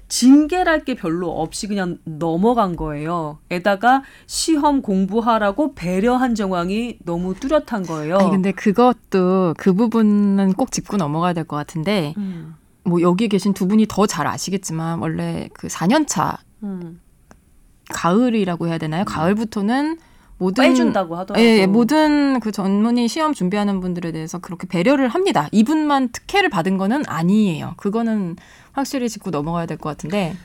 [0.09, 3.41] 징계랄 게 별로 없이 그냥 넘어간 거예요.
[3.51, 8.17] 에다가 시험 공부하라고 배려한 정황이 너무 뚜렷한 거예요.
[8.17, 12.55] 아니 근데 그것도 그 부분은 꼭 짚고 넘어가야 될 것 같은데 음,
[12.85, 17.03] 뭐 여기 계신 두 분이 더 잘 아시겠지만 원래 그 4년 차 음.
[17.91, 19.05] 가을이라고 해야 되나요?
[19.05, 19.99] 가을부터는
[20.39, 20.65] 모든
[20.95, 21.39] 하더라고.
[21.39, 25.49] 예, 예, 모든 그 전문의 시험 준비하는 분들에 대해서 그렇게 배려를 합니다.
[25.53, 27.75] 이분만 특혜를 받은 거는 아니에요.
[27.77, 28.37] 그거는
[28.73, 30.37] 확실히 짚고 넘어가야 될 것 같은데.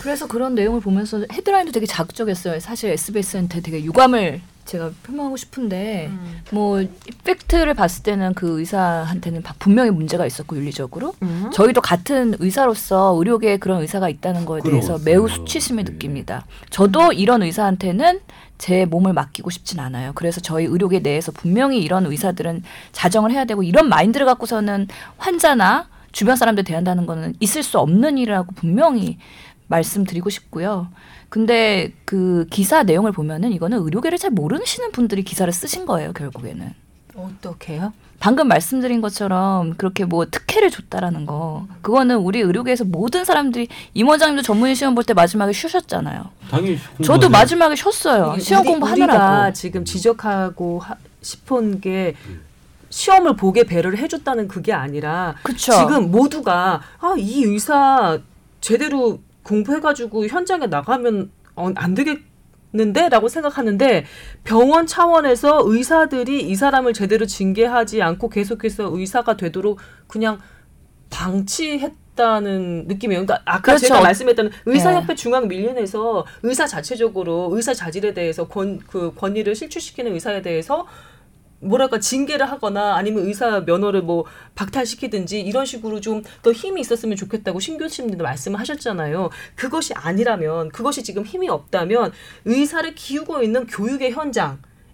[0.00, 2.58] 그래서 그런 내용을 보면서 헤드라인도 되게 자극적이었어요.
[2.60, 6.40] 사실 SBS한테 되게 유감을 제가 표명하고 싶은데 음.
[6.52, 6.82] 뭐
[7.24, 11.50] 팩트를 봤을 때는 그 의사한테는 바- 분명히 문제가 있었고 윤리적으로 음.
[11.52, 14.98] 저희도 같은 의사로서 의료계에 그런 의사가 있다는 거에 대해서.
[15.04, 15.28] 매우 음.
[15.28, 15.92] 수치심을 네.
[15.92, 16.46] 느낍니다.
[16.70, 18.20] 저도 이런 의사한테는
[18.62, 20.12] 제 몸을 맡기고 싶진 않아요.
[20.14, 24.86] 그래서 저희 의료계 내에서 분명히 이런 의사들은 자정을 해야 되고 이런 마인드를 갖고서는
[25.16, 29.18] 환자나 주변 사람들 대한다는 거는 있을 수 없는 일이라고 분명히
[29.66, 30.86] 말씀드리고 싶고요.
[31.28, 36.72] 근데 그 기사 내용을 보면은 이거는 의료계를 잘 모르시는 분들이 기사를 쓰신 거예요, 결국에는.
[37.16, 37.92] 어떻게요?
[38.22, 44.42] 방금 말씀드린 것처럼 그렇게 뭐 특혜를 줬다라는 거 그거는 우리 의료계에서 모든 사람들이 임 원장님도
[44.42, 46.26] 전문의 시험 볼 때 마지막에 쉬셨잖아요.
[46.48, 47.28] 당연히 저도.
[47.28, 48.38] 마지막에 쉬었어요.
[48.38, 49.52] 시험 공부하느라고.
[49.54, 52.14] 지금 지적하고 하, 싶은 게
[52.90, 55.72] 시험을 보게 배려를 해줬다는 그게 아니라 그쵸.
[55.72, 58.20] 지금 모두가 아 이 의사
[58.60, 62.20] 제대로 공부해가지고 현장에 나가면 어, 안 되겠
[62.72, 64.06] 는데라고 생각하는데
[64.44, 70.38] 병원 차원에서 의사들이 이 사람을 제대로 징계하지 않고 계속해서 의사가 되도록 그냥
[71.10, 73.26] 방치했다는 느낌이에요.
[73.26, 73.88] 그러니까 아까 그렇죠.
[73.88, 75.14] 제가 말씀했던 의사협회 네.
[75.14, 80.86] 중앙민련에서 의사 자체적으로 의사 자질에 대해서 권 그 권위를 실추시키는 의사에 대해서
[81.62, 87.60] 뭐랄까 징계를 하거나 아니면 의사 면허를 뭐 박탈시키든지 이런 식으로 좀 더 힘이 있었으면 좋겠다고
[87.60, 89.30] 신 교수님도 말씀을 하셨잖아요.
[89.54, 92.12] 그것이 아니라면 그것이 지금 힘이 없다면
[92.44, 94.12] 의사를 키우고 있는 교육의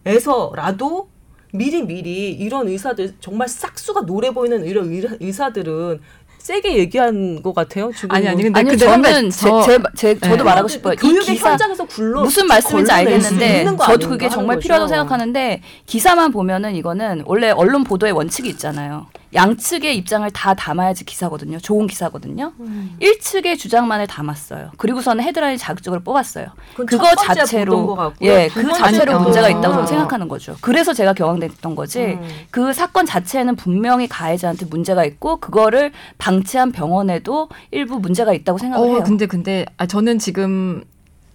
[0.05, 1.09] 현장에서라도
[1.55, 6.01] 미리 미리 이런 의사들 정말 싹수가 노래 보이는 이런 의- 의사들은
[6.39, 7.91] 세게 얘기한 것 같아요.
[7.93, 9.63] 지금 아니, 아니, 근데 아니 근데 저는 선배, 제, 저-
[9.97, 10.43] 제, 제, 저도 네.
[10.45, 10.95] 말하고 싶어요.
[10.95, 14.63] 이 교육의 기사 현장에서 굴러 무슨 말씀인지 알겠는데 저도 그게 정말 거죠.
[14.65, 19.07] 필요하다고 생각하는데 기사만 보면은 이거는 원래 언론 보도의 원칙이 있잖아요.
[19.35, 21.59] 양측의 입장을 다 담아야지 기사거든요.
[21.59, 22.53] 좋은 기사거든요.
[22.61, 22.97] 음.
[23.01, 24.71] 일측의 주장만을 담았어요.
[24.77, 26.47] 그리고서는 헤드라인 자극적으로 뽑았어요.
[26.75, 28.13] 그거 자체로.
[28.23, 29.59] 예, 두그 자체로 문제가 거.
[29.59, 30.57] 있다고 저는 생각하는 거죠.
[30.61, 32.01] 그래서 제가 경황됐던 거지.
[32.01, 32.29] 음.
[32.51, 38.91] 그 사건 자체는 분명히 가해자한테 문제가 있고 그거를 방치한 병원에도 일부 문제가 있다고 생각을 어,
[38.93, 39.03] 해요.
[39.05, 40.85] 근데 근데 아 저는 지금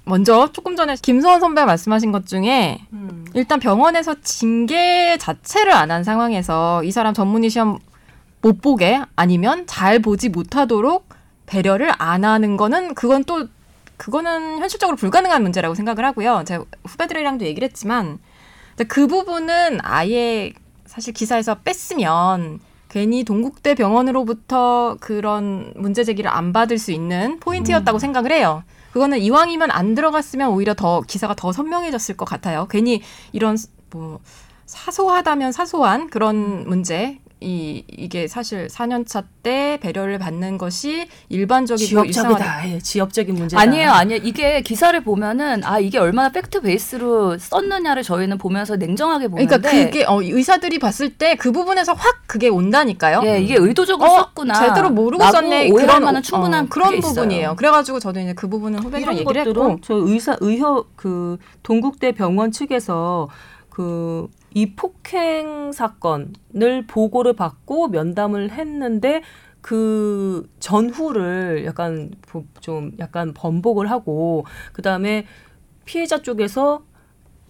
[0.05, 3.25] 먼저 조금 전에 김소원 선배가 말씀하신 것 중에 음.
[3.33, 7.77] 일단 병원에서 징계 자체를 안 한 상황에서 이 사람 전문의 시험
[8.41, 11.07] 못 보게 아니면 잘 보지 못하도록
[11.45, 13.47] 배려를 안 하는 거는 그건 또
[13.97, 16.43] 그거는 현실적으로 불가능한 문제라고 생각을 하고요.
[16.45, 18.19] 제가 후배들이랑도 얘기를 했지만
[18.87, 20.51] 그 부분은 아예
[20.85, 28.31] 사실 기사에서 뺐으면 괜히 동국대 병원으로부터 그런 문제 제기를 안 받을 수 있는 포인트였다고 생각을
[28.31, 28.63] 해요.
[28.93, 32.67] 그거는 이왕이면 안 들어갔으면 오히려 더 기사가 더 선명해졌을 것 같아요.
[32.69, 33.57] 괜히 이런
[33.89, 34.19] 뭐
[34.67, 42.69] 사소하다면 사소한 그런 문제 이 이게 사실 4년차 때 배려를 받는 것이 일반적이고 지역적이다.
[42.69, 43.61] 예, 지역적인 문제다.
[43.61, 44.21] 아니에요, 아니에요.
[44.23, 50.05] 이게 기사를 보면은 아 이게 얼마나 팩트 베이스로 썼느냐를 저희는 보면서 냉정하게 보는데 그러니까 그게
[50.05, 53.21] 어, 의사들이 봤을 때 그 부분에서 확 그게 온다니까요.
[53.25, 54.53] 예, 이게 의도적으로 어, 썼구나.
[54.53, 55.69] 제대로 모르고 썼네.
[55.71, 57.13] 그런 만한 충분한 어, 그런 그게 있어요.
[57.13, 57.55] 부분이에요.
[57.57, 62.51] 그래가지고 저도 이제 그 부분은 이런 얘기를 것들은 했고 저 의사 의협 그 동국대 병원
[62.51, 63.27] 측에서
[63.69, 69.21] 그 이 폭행 사건을 보고를 받고 면담을 했는데
[69.61, 75.25] 그 전후를 약간 보- 좀 약간 번복을 하고 그다음에
[75.85, 76.83] 피해자 쪽에서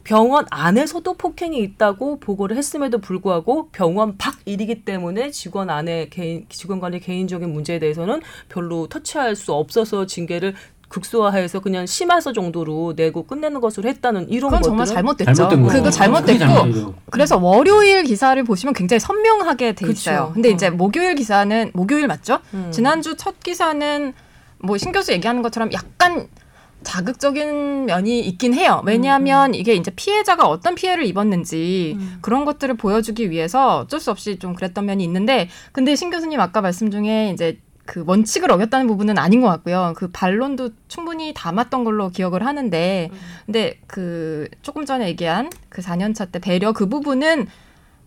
[0.03, 6.81] 병원 안에서도 폭행이 있다고 보고를 했음에도 불구하고 병원 밖 일이기 때문에 직원 안에 개인 직원
[6.81, 10.55] 간의 개인적인 문제에 대해서는 별로 터치할 수 없어서 징계를
[10.93, 15.33] 극소화해서 그냥 심화서 정도로 내고 끝내는 것으로 했다는 이런 것들은 정말 잘못됐죠.
[15.33, 15.67] 잘못된.
[15.67, 16.93] 그거 잘못됐고.
[17.09, 19.91] 그래서 월요일 기사를 보시면 굉장히 선명하게 돼 그쵸.
[19.91, 20.31] 있어요.
[20.33, 20.71] 근데 이제 어.
[20.71, 22.39] 목요일 기사는 목요일 맞죠?
[22.53, 22.69] 음.
[22.71, 24.13] 지난주 첫 기사는
[24.59, 26.27] 뭐 신 교수 얘기하는 것처럼 약간
[26.83, 28.81] 자극적인 면이 있긴 해요.
[28.85, 32.17] 왜냐하면 이게 이제 피해자가 어떤 피해를 입었는지 음.
[32.21, 36.61] 그런 것들을 보여주기 위해서 어쩔 수 없이 좀 그랬던 면이 있는데, 근데 신 교수님 아까
[36.61, 39.93] 말씀 중에 이제 그 원칙을 어겼다는 부분은 아닌 것 같고요.
[39.95, 43.09] 그 반론도 충분히 담았던 걸로 기억을 하는데,
[43.45, 47.47] 근데 그 조금 전에 얘기한 그 4년차 때 배려 그 부분은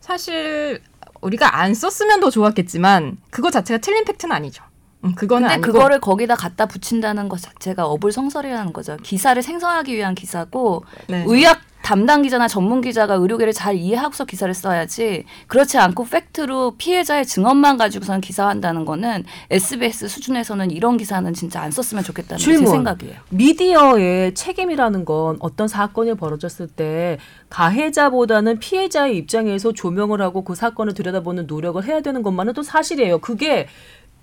[0.00, 0.80] 사실
[1.20, 4.62] 우리가 안 썼으면 더 좋았겠지만 그거 자체가 틀린 팩트는 아니죠.
[5.04, 8.96] 음, 그거는 근데 아니고 그거를 거기다 갖다 붙인다는 것 자체가 어불성설이라는 거죠.
[9.02, 11.24] 기사를 생성하기 위한 기사고 네.
[11.26, 17.76] 의학 담당 기자나 전문 기자가 의료계를 잘 이해하고서 기사를 써야지 그렇지 않고 팩트로 피해자의 증언만
[17.76, 22.66] 가지고서는 기사한다는 거는 SBS 수준에서는 이런 기사는 진짜 안 썼으면 좋겠다는 게 제.
[22.66, 23.14] 생각이에요.
[23.28, 27.18] 미디어의 책임이라는 건 어떤 사건이 벌어졌을 때
[27.50, 33.18] 가해자보다는 피해자의 입장에서 조명을 하고 그 사건을 들여다보는 노력을 해야 되는 것만은 또 사실이에요.
[33.18, 33.68] 그게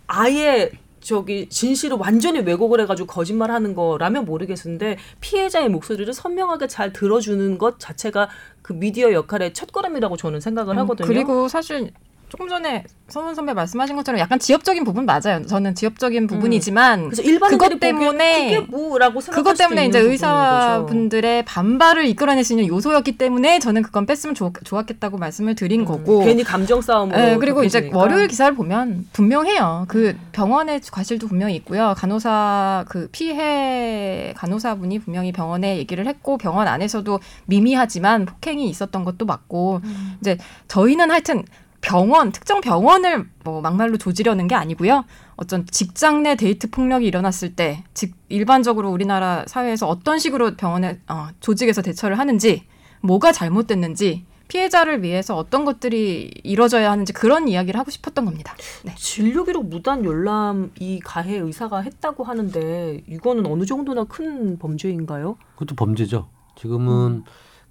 [0.07, 0.69] 아예
[1.03, 8.29] 저기 진실을 완전히 왜곡을 해가지고 거짓말하는 거라면 모르겠는데 피해자의 목소리를 선명하게 잘 들어주는 것 자체가
[8.61, 11.05] 그 미디어 역할의 첫 걸음이라고 저는 생각을 하거든요.
[11.05, 11.91] 음, 그리고 사실
[12.33, 15.45] 조금 전에 서문 선배 말씀하신 것처럼 약간 지엽적인 부분 맞아요.
[15.45, 19.99] 저는 지엽적인 부분이지만 일반인들이 그것 때문에 뭐라고 그것 때문에 이제.
[19.99, 26.21] 의사분들의 반발을 이끌어낼 수 있는 요소였기 때문에 저는 그건 뺐으면 좋, 좋았겠다고 말씀을 드린 거고
[26.21, 27.99] 음, 괜히 감정 싸움으로 네, 그리고 이제 격해지니까.
[27.99, 29.85] 월요일 기사를 보면 분명해요.
[29.87, 30.19] 그 음.
[30.31, 31.93] 병원의 과실도 분명히 있고요.
[31.95, 39.81] 간호사 그 피해 간호사분이 분명히 병원에 얘기를 했고 병원 안에서도 미미하지만 폭행이 있었던 것도 맞고
[39.83, 40.15] 음.
[40.19, 41.43] 이제 저희는 하여튼
[41.83, 45.03] 병원 특정 병원을 뭐 막말로 조지려는 게 아니고요.
[45.35, 51.27] 어떤 직장 내 데이트 폭력이 일어났을 때 즉 일반적으로 우리나라 사회에서 어떤 식으로 병원에 어,
[51.39, 52.63] 조직에서 대처를 하는지
[53.01, 58.55] 뭐가 잘못됐는지 피해자를 위해서 어떤 것들이 이루어져야 하는지 그런 이야기를 하고 싶었던 겁니다.
[58.83, 58.93] 네.
[58.97, 65.37] 진료 기록 무단 열람 이 가해 의사가 했다고 하는데 이거는 어느 정도나 큰 범죄인가요?
[65.55, 66.27] 그것도 범죄죠.
[66.55, 67.23] 지금은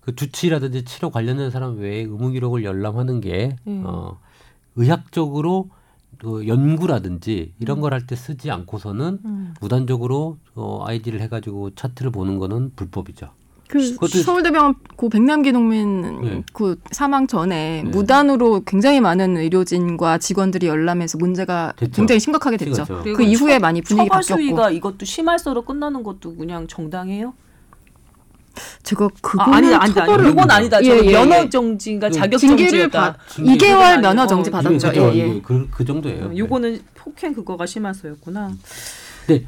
[0.03, 3.83] 그 주치라든지 치료 관련된 사람 외에 의무 기록을 열람하는 게 음.
[3.87, 4.19] 어,
[4.77, 5.71] 의학적으로
[6.19, 12.73] 그 연구라든지 이런 걸 할 때 쓰지 않고서는 무단적으로 어, 아이디를 해가지고 차트를 보는 거는
[12.77, 13.31] 불법이죠.
[13.69, 16.43] 그 서울대병원 고 백남기 농민 네.
[16.53, 17.89] 그 사망 전에 네.
[17.91, 21.93] 무단으로 굉장히 많은 의료진과 직원들이 열람해서 문제가 됐죠.
[21.97, 22.85] 굉장히 심각하게 됐죠.
[23.03, 24.43] 그 이후에 처- 많이 분위기 처벌 바뀌었고.
[24.43, 27.33] 수위가 이것도 심할서로 끝나는 것도 그냥 정당해요?
[28.83, 30.01] 제가 아, 그거는 아니다, 아니다.
[30.07, 30.83] 처벌을 이건 아니다.
[30.83, 31.13] 예, 저 예, 예.
[31.13, 33.13] 면허 정지인가 그 자격 정지였다.
[33.13, 34.89] 받- 징계 2개월 아니고, 면허 어, 정지 받았죠.
[34.89, 35.13] 그죠.
[35.15, 35.41] 예, 예.
[35.41, 36.27] 그, 그 정도예요.
[36.27, 38.53] 어, 요거는 폭행 그거가 심할서였구나.
[39.27, 39.47] 근데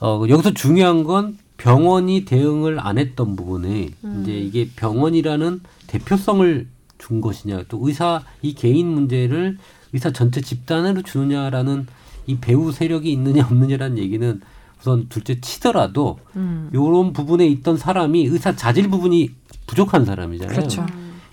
[0.00, 4.20] 어, 여기서 중요한 건 병원이 대응을 안 했던 부분에 음.
[4.22, 6.66] 이제 이게 병원이라는 대표성을
[6.98, 9.56] 준 것이냐 또 의사 이 개인 문제를
[9.92, 11.86] 의사 전체 집단으로 주느냐라는
[12.26, 14.40] 이 배후 세력이 있느냐 없느냐라는 얘기는
[14.80, 16.70] 우선 둘째 치더라도 음.
[16.74, 19.30] 요런 부분에 있던 사람이 의사 자질 부분이
[19.66, 20.54] 부족한 사람이잖아요.
[20.56, 20.86] 그렇죠.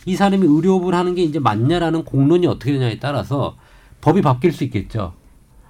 [0.06, 3.58] 이 사람이 의료업을 하는 게 이제 맞냐라는 공론이 어떻게 되냐에 따라서
[4.02, 5.14] 법이 바뀔 수 있겠죠.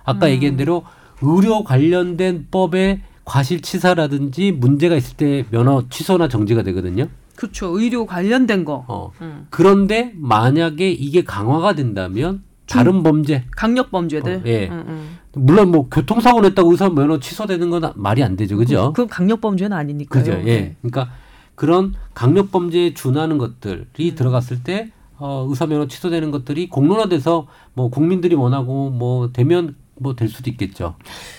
[0.03, 0.31] 아까 음.
[0.31, 0.83] 얘기한 대로
[1.21, 7.07] 의료 관련된 법의 과실치사라든지 문제가 있을 때 면허 취소나 정지가 되거든요.
[7.35, 7.67] 그렇죠.
[7.79, 8.85] 의료 관련된 거.
[8.87, 9.11] 어.
[9.21, 9.47] 음.
[9.49, 14.35] 그런데 만약에 이게 강화가 된다면 다른 범죄 강력 범죄들.
[14.37, 14.67] 어, 예.
[14.69, 15.17] 음, 음.
[15.33, 18.93] 물론 뭐 교통사고 냈다고 의사 면허 취소되는 건 말이 안 되죠, 그죠?
[18.93, 20.23] 그건 강력 범죄는 아니니까요.
[20.23, 20.41] 그죠.
[20.45, 20.75] 예.
[20.81, 21.11] 그러니까
[21.55, 28.35] 그런 강력 범죄에 준하는 것들이 들어갔을 때 어, 의사 면허 취소되는 것들이 공론화돼서 뭐 국민들이
[28.35, 30.95] 원하고 뭐 되면 뭐될 수도 있겠죠.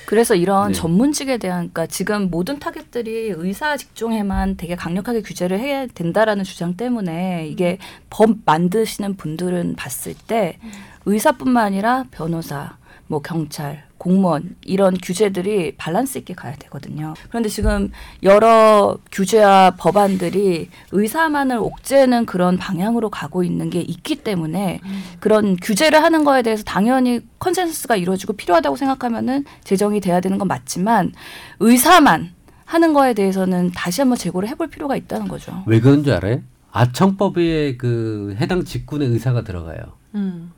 [0.06, 0.72] 그래서 이런 네.
[0.74, 7.48] 전문직에 대한 그러니까 지금 모든 타겟들이 의사 직종에만 되게 강력하게 규제를 해야 된다라는 주장 때문에
[7.48, 7.78] 이게
[8.08, 10.58] 법 만드시는 분들은 봤을 때
[11.04, 12.76] 의사뿐만 아니라 변호사,
[13.12, 17.12] 뭐 경찰, 공무원 이런 규제들이 밸런스 있게 가야 되거든요.
[17.28, 17.92] 그런데 지금
[18.22, 24.80] 여러 규제와 법안들이 의사만을 옥죄는 그런 방향으로 가고 있는 게 있기 때문에
[25.20, 31.12] 그런 규제를 하는 거에 대해서 당연히 consensus가 이루어지고 필요하다고 생각하면은 제정이 돼야 되는 건 맞지만
[31.60, 32.30] 의사만
[32.64, 35.64] 하는 거에 대해서는 다시 한번 재고를 해볼 필요가 있다는 거죠.
[35.66, 36.40] 왜 그런 줄 알아요?
[36.70, 39.80] 아청법에 그 해당 직군의 의사가 들어가요.
[40.14, 40.52] 음.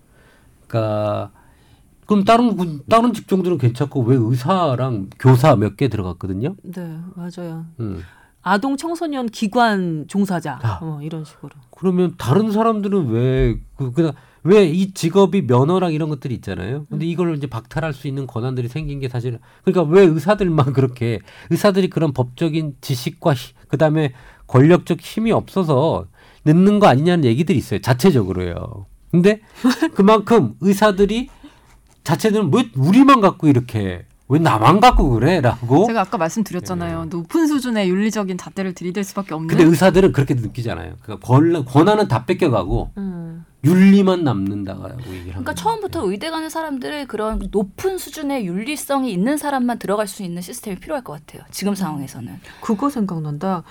[0.68, 1.30] 그러니까
[2.06, 6.54] 그럼 다른 군- 다른 직종들은 괜찮고 왜 의사랑 교사 몇 개 들어갔거든요?
[6.62, 7.66] 네, 맞아요.
[7.80, 8.02] 음.
[8.42, 10.78] 아동 청소년 기관 종사자 아.
[10.82, 11.50] 어, 이런 식으로.
[11.70, 16.84] 그러면 다른 사람들은 왜 그, 그냥 왜 이 직업이 면허랑 이런 것들이 있잖아요.
[16.90, 21.88] 근데 이걸 이제 박탈할 수 있는 권한들이 생긴 게 사실 그러니까 왜 의사들만 그렇게 의사들이
[21.88, 24.12] 그런 법적인 지식과 히- 그다음에
[24.46, 26.04] 권력적 힘이 없어서
[26.44, 27.80] 늦는 거 아니냐는 얘기들이 있어요.
[27.80, 28.84] 자체적으로요.
[29.10, 29.40] 근데
[29.94, 31.30] 그만큼 의사들이
[32.04, 37.06] 자체들은 왜 우리만 갖고 이렇게 왜 나만 갖고 그래라고 제가 아까 말씀드렸잖아요.
[37.06, 39.48] 높은 수준의 윤리적인 잣대를 들이댈 수밖에 없는.
[39.48, 40.94] 근데 의사들은 그렇게 느끼잖아요.
[41.02, 43.44] 그러니까 권, 권한은 다 뺏겨가고 음.
[43.64, 45.54] 윤리만 남는다고 얘기를 그러니까.
[45.54, 51.02] 처음부터 의대 가는 사람들의 그런 높은 수준의 윤리성이 있는 사람만 들어갈 수 있는 시스템이 필요할
[51.04, 51.42] 것 같아요.
[51.50, 52.40] 지금 상황에서는.
[52.60, 53.62] 그거 생각난다.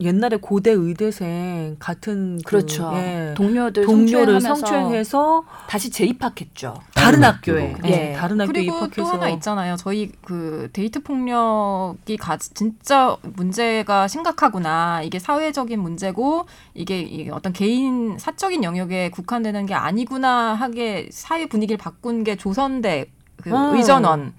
[0.00, 2.90] 옛날에 고대 의대생 같은 그, 그렇죠.
[2.94, 6.80] 예, 동료들 동료를 성추행해서 다시 재입학했죠.
[6.94, 7.76] 다른, 다른 학교에.
[7.84, 8.12] 예, 예.
[8.12, 9.76] 다른 학교에 그리고 입학해서 또 하나 있잖아요.
[9.76, 15.02] 저희 그 데이트 폭력이 가, 진짜 문제가 심각하구나.
[15.02, 21.78] 이게 사회적인 문제고 이게 이 어떤 개인 사적인 영역에 국한되는 게 아니구나 하게 사회 분위기를
[21.78, 23.76] 바꾼 게 조선대 그 어.
[23.76, 24.32] 의전원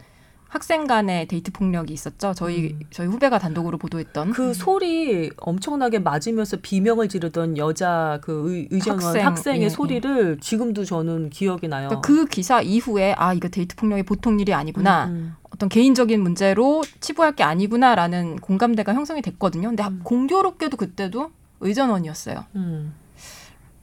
[0.55, 2.33] 학생 간의 데이트 폭력이 있었죠.
[2.33, 2.79] 저희 음.
[2.89, 9.25] 저희 후배가 단독으로 보도했던 그 소리 엄청나게 맞으면서 비명을 지르던 여자 그 의, 의전원 학생,
[9.25, 11.89] 학생, 의 예, 소리를 지금도 저는 기억이 나요.
[11.89, 15.07] 그러니까 그 기사 이후에 아 이거 데이트 폭력이 보통 일이 아니구나.
[15.07, 19.67] 음, 어떤 개인적인 문제로 치부할 게 아니구나라는 공감대가 형성이 됐거든요.
[19.67, 19.99] 근데 음.
[20.05, 22.45] 공교롭게도 그때도 의전원이었어요.
[22.55, 22.93] 음.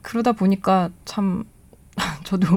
[0.01, 1.43] 그러다 보니까 참
[2.25, 2.47] 저도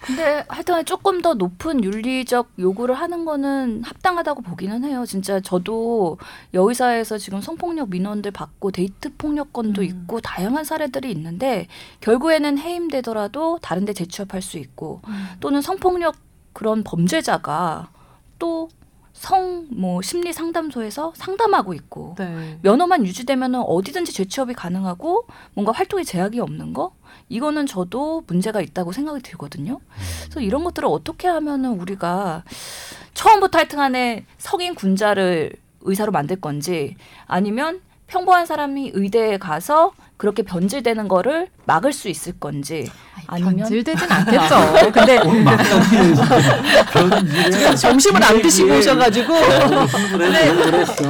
[0.00, 5.04] 근데 하여튼 조금 더 높은 윤리적 요구를 하는 거는 합당하다고 보기는 해요.
[5.06, 6.18] 진짜 저도
[6.54, 9.86] 여의사에서 지금 성폭력 민원들 받고 데이트 폭력 건도 음.
[9.86, 11.66] 있고 다양한 사례들이 있는데
[12.00, 15.02] 결국에는 해임되더라도 다른 데 재취업할 수 있고
[15.40, 16.16] 또는 성폭력
[16.52, 17.90] 그런 범죄자가
[18.38, 18.68] 또
[19.12, 22.58] 성뭐 심리 상담소에서 상담하고 있고 네.
[22.62, 26.92] 면허만 유지되면 어디든지 재취업이 가능하고 뭔가 활동에 제약이 없는 거
[27.30, 29.80] 이거는 저도 문제가 있다고 생각이 들거든요.
[30.24, 32.42] 그래서 이런 것들을 어떻게 하면은 우리가
[33.14, 35.52] 처음부터 하여튼간에 성인 군자를
[35.82, 42.90] 의사로 만들 건지 아니면 평범한 사람이 의대에 가서 그렇게 변질되는 거를 막을 수 있을 건지
[43.28, 44.90] 아니면 변질되진 않겠죠.
[44.92, 45.20] 근데
[46.92, 49.34] 변질을 점심을 안 드시고 오셔가지고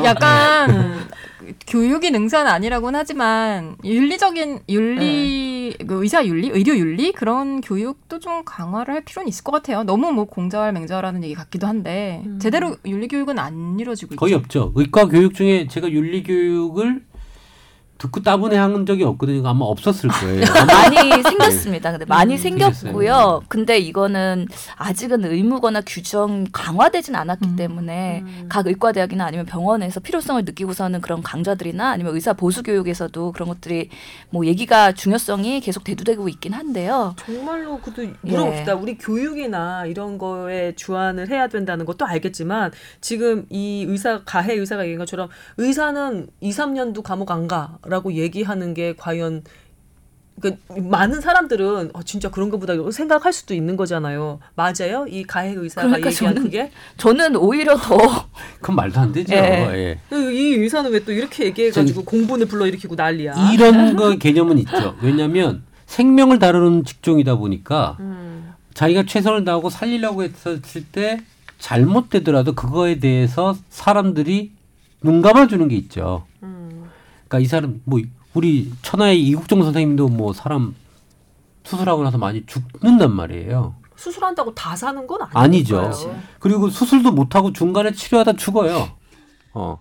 [0.04, 1.08] 약간
[1.66, 8.94] 교육이 능사는 아니라고는 하지만 윤리적인 윤리 그 의사 윤리, 의료 윤리 그런 교육도 좀 강화를
[8.94, 9.84] 할 필요는 있을 것 같아요.
[9.84, 12.38] 너무 뭐 공자활 맹자라는 얘기 같기도 한데 음.
[12.40, 14.40] 제대로 윤리 교육은 안 이루어지고 거의 있죠.
[14.40, 14.72] 없죠.
[14.74, 17.02] 의과 교육 중에 제가 윤리 교육을
[18.00, 19.46] 듣고 따분해 한 적이 없거든요.
[19.46, 20.40] 아마 없었을 거예요.
[20.66, 21.90] 많이 생겼습니다.
[21.90, 22.72] 근데 많이 음, 생겼고요.
[22.72, 23.42] 생겼어요.
[23.48, 24.46] 근데 이거는
[24.76, 27.56] 아직은 의무거나 규정 강화되진 않았기 음.
[27.56, 28.46] 때문에 음.
[28.48, 33.90] 각 의과대학이나 아니면 병원에서 필요성을 느끼고서는 그런 강좌들이나 아니면 의사 보수 교육에서도 그런 것들이
[34.30, 37.14] 뭐 얘기가 중요성이 계속 대두되고 있긴 한데요.
[37.18, 38.72] 정말로 그도 물어봅시다.
[38.72, 38.76] 예.
[38.76, 42.72] 우리 교육이나 이런 거에 주안을 해야 된다는 것도 알겠지만
[43.02, 45.28] 지금 이 의사 가해 의사가 얘기한 것처럼
[45.58, 49.42] 의사는 2, 3년도 감옥 안 가 라고 얘기하는 게 과연
[50.40, 54.38] 그 많은 사람들은 어, 진짜 그런가 보다 생각할 수도 있는 거잖아요.
[54.54, 55.04] 맞아요?
[55.06, 57.98] 이 가해 의사가 그러니까 얘기한 저는 그게 저는 오히려 더
[58.60, 59.34] 그건 말도 안 되죠.
[59.34, 59.98] 예.
[60.10, 60.16] 예.
[60.32, 63.52] 이 의사는 왜 또 이렇게 얘기해가지고 공분을 불러일으키고 난리야.
[63.52, 64.96] 이런 거 개념은 있죠.
[65.02, 68.52] 왜냐하면 생명을 다루는 직종이다 보니까 음.
[68.72, 71.20] 자기가 최선을 다하고 살리려고 했었을 때
[71.58, 74.52] 잘못되더라도 그거에 대해서 사람들이
[75.02, 76.24] 눈 감아 주는 게 있죠.
[76.42, 76.59] 음.
[77.30, 78.00] 그러니까 이 사람 뭐
[78.34, 80.74] 우리 천하의 이국종 선생님도 뭐 사람
[81.62, 83.76] 수술하고 나서 많이 죽는단 말이에요.
[83.94, 85.78] 수술한다고 다 사는 건 아니죠.
[85.80, 86.20] 아니죠.
[86.40, 88.88] 그리고 수술도 못 하고 중간에 치료하다 죽어요.
[89.52, 89.78] 어.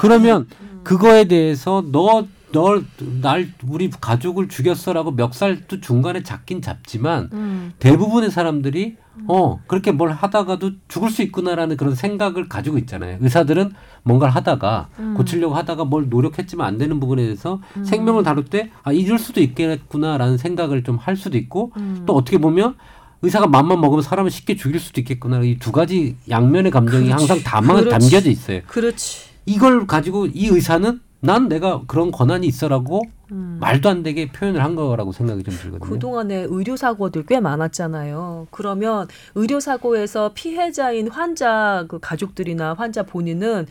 [0.00, 0.46] 그러면
[0.84, 2.84] 그거에 대해서 너, 널,
[3.20, 7.72] 날, 우리 가족을 죽였어라고 멱살도 중간에 잡긴 잡지만 음.
[7.78, 8.96] 대부분의 사람들이
[9.28, 13.18] 어, 그렇게 뭘 하다가도 죽을 수 있구나라는 그런 생각을 가지고 있잖아요.
[13.20, 13.72] 의사들은
[14.04, 15.14] 뭔가를 하다가 음.
[15.14, 20.38] 고치려고 하다가 뭘 노력했지만 안 되는 부분에 대해서 생명을 다룰 때 아, 이럴 수도 있겠구나라는
[20.38, 22.04] 생각을 좀 할 수도 있고 음.
[22.06, 22.74] 또 어떻게 보면
[23.22, 25.40] 의사가 맘만 먹으면 사람을 쉽게 죽일 수도 있겠구나.
[25.42, 27.12] 이 두 가지 양면의 감정이 그렇지.
[27.12, 27.84] 항상 담아.
[27.88, 28.60] 담겨져 있어요.
[28.66, 29.28] 그렇지.
[29.46, 33.58] 이걸 가지고 이 의사는 난 내가 그런 권한이 있어라고 음.
[33.60, 35.88] 말도 안 되게 표현을 한 거라고 생각이 좀 들거든요.
[35.88, 38.48] 그동안에 의료 사고들 꽤 많았잖아요.
[38.50, 39.06] 그러면
[39.36, 43.68] 의료 사고에서 피해자인 환자 그 가족들이나 환자 본인은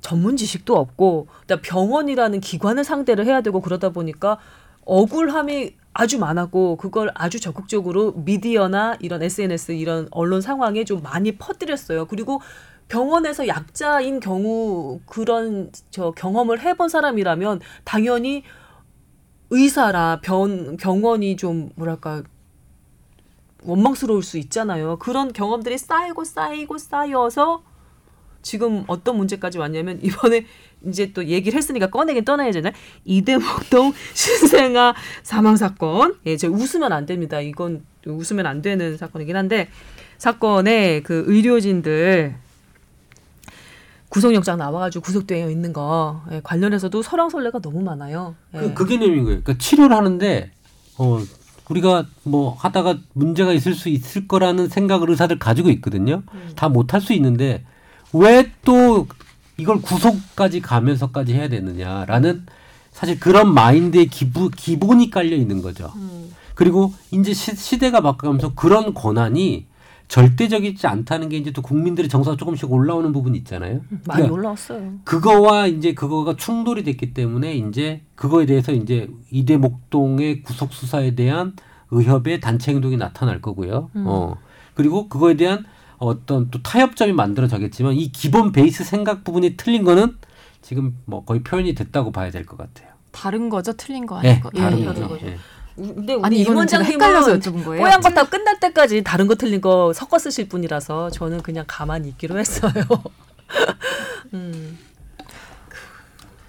[0.00, 4.38] 전문 지식도 없고 그다음 병원이라는 기관을 상대를 해야 되고 그러다 보니까
[4.86, 12.06] 억울함이 아주 많았고 그걸 아주 적극적으로 미디어나 이런 SNS 이런 언론 상황에 좀 많이 퍼뜨렸어요.
[12.06, 12.40] 그리고
[12.90, 18.42] 병원에서 약자인 경우 그런 저 경험을 해본 사람이라면 당연히
[19.50, 22.22] 의사라 병, 병원이 좀 뭐랄까
[23.62, 24.98] 원망스러울 수 있잖아요.
[24.98, 27.62] 그런 경험들이 쌓이고 쌓이고 쌓여서
[28.42, 30.46] 지금 어떤 문제까지 왔냐면 이번에
[30.86, 32.72] 이제 또 얘기를 했으니까 꺼내긴 떠나야잖아요.
[33.04, 36.16] 이대목동 신생아 사망 사건.
[36.26, 37.40] 예, 저 웃으면 안 됩니다.
[37.40, 39.68] 이건 웃으면 안 되는 사건이긴 한데
[40.18, 42.49] 사건에 그 의료진들
[44.10, 48.34] 구속영장 나와가지고 구속되어 있는 거 예, 관련해서도 설왕설래가 너무 많아요.
[48.54, 48.58] 예.
[48.58, 49.40] 그, 그 개념인 거예요.
[49.42, 50.50] 그러니까 치료를 하는데
[50.98, 51.18] 어
[51.70, 56.22] 우리가 뭐 하다가 문제가 있을 수 있을 거라는 생각을 의사들 가지고 있거든요.
[56.34, 56.52] 음.
[56.56, 57.64] 다 못할 수 있는데
[58.12, 59.06] 왜 또
[59.56, 62.46] 이걸 구속까지 가면서까지 해야 되느냐라는
[62.92, 65.92] 사실 그런 마인드의 기부, 기본이 깔려 있는 거죠.
[65.96, 66.34] 음.
[66.54, 69.66] 그리고 이제 시, 시대가 바뀌면서 그런 권한이
[70.10, 73.80] 절대적이지 않다는 게 이제 또 국민들의 정서가 조금씩 올라오는 부분이 있잖아요.
[73.90, 74.94] 많이 그러니까 올라왔어요.
[75.04, 81.54] 그거와 이제 그거가 충돌이 됐기 때문에 이제 그거에 대해서 이제 이대 목동의 구속 수사에 대한
[81.92, 83.90] 의협의 단체 행동이 나타날 거고요.
[83.94, 84.04] 음.
[84.08, 84.36] 어
[84.74, 85.64] 그리고 그거에 대한
[85.98, 90.16] 어떤 또 타협점이 만들어져겠지만 이 기본 베이스 생각 부분이 틀린 거는
[90.60, 92.90] 지금 뭐 거의 표현이 됐다고 봐야 될 것 같아요.
[93.12, 94.50] 다른 거죠, 틀린 거 예, 아닌 거.
[94.50, 94.84] 다른 예.
[94.84, 95.26] 다른 거죠.
[95.26, 95.36] 예.
[95.80, 97.82] 근데 우리 아니 임 이거는 제가 원장님은 헷갈려서 여쭤본 거예요.
[97.82, 102.38] 뽀얀 거다 끝날 때까지 다른 거 틀린 거 섞어 쓰실 분이라서 저는 그냥 가만히 있기로
[102.38, 102.72] 했어요.
[104.34, 104.78] 음.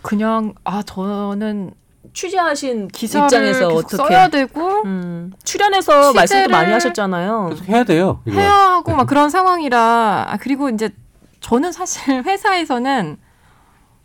[0.02, 1.72] 그냥 아 저는
[2.14, 7.50] 취재하신 기사를 입장에서 계속 어떻게 써야 되고 음, 출연해서 말씀도 많이 하셨잖아요.
[7.52, 8.22] 계속 해야 돼요.
[8.26, 8.40] 이거.
[8.40, 10.90] 해야 하고 막 그런 상황이라 아, 그리고 이제
[11.40, 13.18] 저는 사실 회사에서는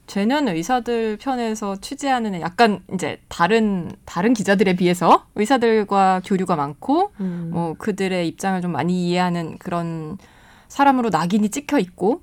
[0.07, 7.51] 쟤는 의사들 편에서 취재하는 애 약간 이제 다른 다른 기자들에 비해서 의사들과 교류가 많고 음.
[7.53, 10.19] 뭐 그들의 입장을 좀 많이 이해하는 그런
[10.69, 12.23] 사람으로 낙인이 찍혀 있고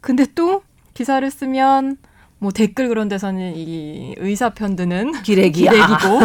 [0.00, 0.62] 근데 또
[0.94, 1.96] 기사를 쓰면
[2.38, 5.70] 뭐 댓글 그런 데서는 이 의사 편드는 기레기야.
[5.70, 6.18] 기레기고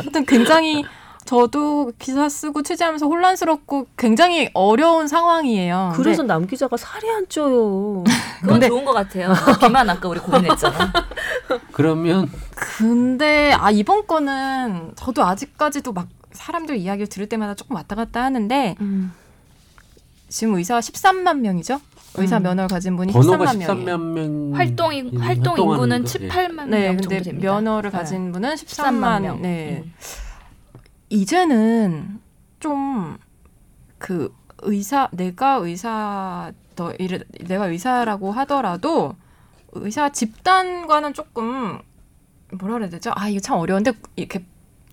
[0.00, 0.84] 하여튼 굉장히
[1.24, 5.94] 저도 기사 쓰고 취재하면서 혼란스럽고 굉장히 어려운 상황이에요.
[5.96, 8.04] 그래서 남 기자가 살이 안 쪄요.
[8.44, 9.32] 그건 근데- 좋은 것 같아요.
[9.60, 10.92] 비만 아까 우리 고민했잖아.
[11.72, 12.30] 그러면
[12.78, 18.76] 근데 아 이번 거는 저도 아직까지도 막 사람들 이야기를 들을 때마다 조금 왔다 갔다 하는데
[18.80, 19.12] 음.
[20.28, 21.80] 지금 의사가 13만 명이죠.
[22.16, 22.42] 의사 음.
[22.44, 23.68] 면허를 가진 분이 번호가 13만 명이에요.
[23.68, 26.28] 13만 명 활동 인- 활동 인구는 거, 7, 예.
[26.28, 27.38] 8만 네, 명 정도 됩니다.
[27.52, 27.96] 면허를 네.
[27.98, 29.42] 가진 분은 13만 13만 명.
[29.42, 29.82] 네.
[29.84, 29.92] 음.
[31.10, 32.20] 이제는
[32.60, 33.16] 좀
[33.98, 39.14] 그 의사 내가 의사 너 이래 내가 의사라고 하더라도
[39.72, 41.80] 의사 집단과는 조금
[42.52, 43.12] 뭐라 그래야 되죠?
[43.14, 44.44] 아 이거 참 어려운데 이렇게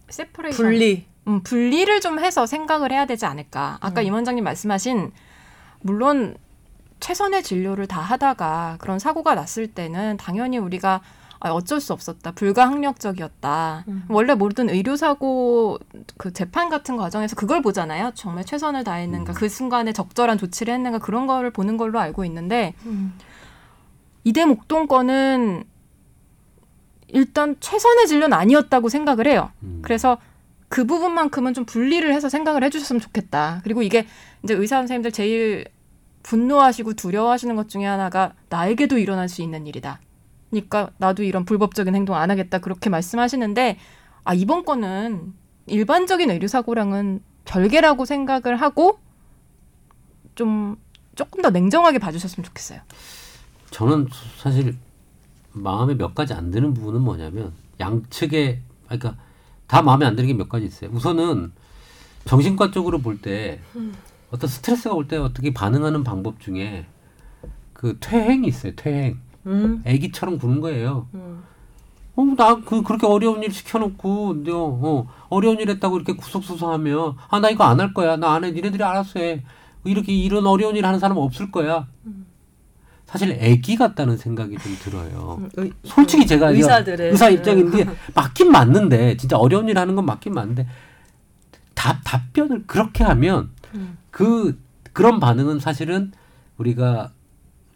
[0.10, 1.06] 세퍼레이션 분리.
[1.28, 3.78] 음, 분리를 좀 해서 생각을 해야 되지 않을까.
[3.82, 4.08] 아까 음.
[4.08, 5.12] 임 원장님 말씀하신
[5.82, 6.36] 물론
[7.00, 11.02] 최선의 진료를 다 하다가 그런 사고가 났을 때는 당연히 우리가
[11.44, 12.32] 아, 어쩔 수 없었다.
[12.34, 13.86] 불가항력적이었다.
[13.88, 14.04] 음.
[14.10, 15.80] 원래 모든 의료사고
[16.18, 18.12] 그 재판 같은 과정에서 그걸 보잖아요.
[18.14, 19.36] 정말 최선을 다했는가, 음.
[19.36, 23.18] 그 순간에 적절한 조치를 했는가 그런 거를 보는 걸로 알고 있는데 음.
[24.24, 25.64] 이대 목동 건은
[27.08, 29.52] 일단 최선의 진료는 아니었다고 생각을 해요.
[29.64, 29.80] 음.
[29.82, 30.20] 그래서
[30.70, 33.62] 그 부분만큼은 좀 분리를 해서 생각을 해주셨으면 좋겠다.
[33.64, 34.06] 그리고 이게
[34.44, 35.66] 이제 의사 선생님들 제일
[36.22, 40.00] 분노하시고 두려워하시는 것 중에 하나가 나에게도 일어날 수 있는 일이다.
[40.52, 43.78] 그러니까 나도 이런 불법적인 행동 안 하겠다 그렇게 말씀하시는데
[44.24, 45.34] 아 이번 건은
[45.68, 49.00] 일반적인 의료 사고랑은 별개라고 생각을 하고
[50.36, 50.76] 좀
[51.16, 52.82] 조금 더 냉정하게 봐주셨으면 좋겠어요.
[53.72, 54.76] 저는 사실
[55.54, 59.16] 마음에 몇 가지 안 드는 부분은 뭐냐면 양측의 그러니까
[59.68, 60.90] 다 마음에 안 드는 게 몇 가지 있어요.
[60.92, 61.52] 우선은
[62.26, 63.60] 정신과 쪽으로 볼 때
[64.32, 66.86] 어떤 스트레스가 올 때 어떻게 반응하는 방법 중에
[67.74, 68.74] 그 퇴행이 있어요.
[68.76, 69.20] 퇴행.
[69.46, 69.82] 음.
[69.86, 71.08] 애기처럼 구는 거예요.
[71.14, 71.44] 음.
[72.16, 77.40] 어, 나 그 그렇게 어려운 일 시켜놓고 내가 어, 어려운 일 했다고 이렇게 구석수석하면 아
[77.40, 78.18] 나 이거 안 할 거야.
[78.18, 78.52] 나 안 해.
[78.52, 79.44] 니네들이 알아서 해.
[79.84, 81.88] 이렇게 이런 어려운 일 하는 사람 은 없을 거야.
[83.06, 85.38] 사실 애기 같다는 생각이 좀 들어요.
[85.42, 87.86] 음, 의- 솔직히 제가 의사들의 의사 입장인데
[88.16, 90.66] 맞긴 맞는데 진짜 어려운 일 하는 건 맞긴 맞는데
[91.74, 93.98] 답 답변을 그렇게 하면 음.
[94.12, 94.58] 그
[94.94, 96.12] 그런 반응은 사실은
[96.58, 97.12] 우리가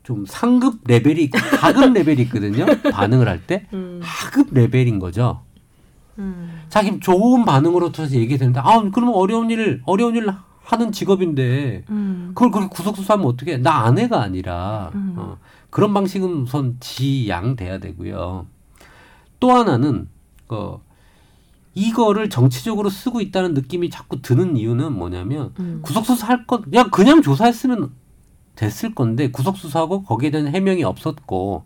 [0.06, 2.66] 좀 상급 레벨이 있고 하급 레벨이 있거든요.
[2.94, 4.00] 반응을 할때 음.
[4.04, 5.42] 하급 레벨인 거죠.
[6.20, 6.62] 음.
[6.70, 10.30] 자기 좋은 반응으로 통해서 얘기되는데 아 그러면 어려운 일 어려운 일
[10.62, 12.32] 하는 직업인데 음.
[12.36, 13.58] 그걸 그렇게 구속수사하면 어떻게?
[13.58, 15.16] 나 안 해가 아니라 음.
[15.18, 15.38] 어,
[15.72, 18.46] 그런 방식은 우선 지양 돼야 되고요.
[19.40, 20.08] 또 하나는
[20.50, 20.82] 어,
[21.74, 25.80] 이거를 정치적으로 쓰고 있다는 느낌이 자꾸 드는 이유는 뭐냐면 음.
[25.82, 27.92] 구속수사 할 것, 그냥 그냥 조사했으면
[28.56, 31.66] 됐을 건데 구속 수사하고 거기에 대한 해명이 없었고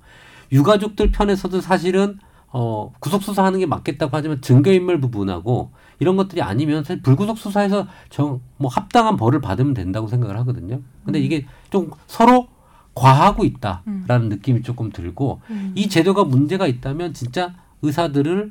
[0.51, 2.19] 유가족들 편에서도 사실은
[2.51, 5.69] 어, 구속 수사하는 게 맞겠다고 하지만 증거 인멸 부분하고
[5.99, 10.81] 이런 것들이 아니면 사실 불구속 수사에서 정 뭐 합당한 벌을 받으면 된다고 생각을 하거든요.
[11.05, 12.47] 근데 이게 좀 서로
[12.93, 15.71] 과하고 있다라는 느낌이 조금 들고 음.
[15.75, 18.49] 이 제도가 문제가 있다면 진짜 의사들에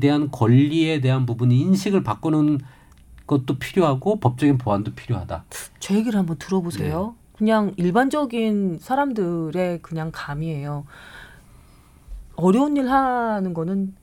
[0.00, 2.60] 대한 권리에 대한 부분이 인식을 바꾸는
[3.26, 5.44] 것도 필요하고 법적인 보완도 필요하다.
[5.80, 7.14] 제 얘기를 한번 들어보세요.
[7.36, 10.86] 그냥 일반적인 사람들의 그냥 감이에요.
[12.36, 13.94] 어려운 일 하는 거는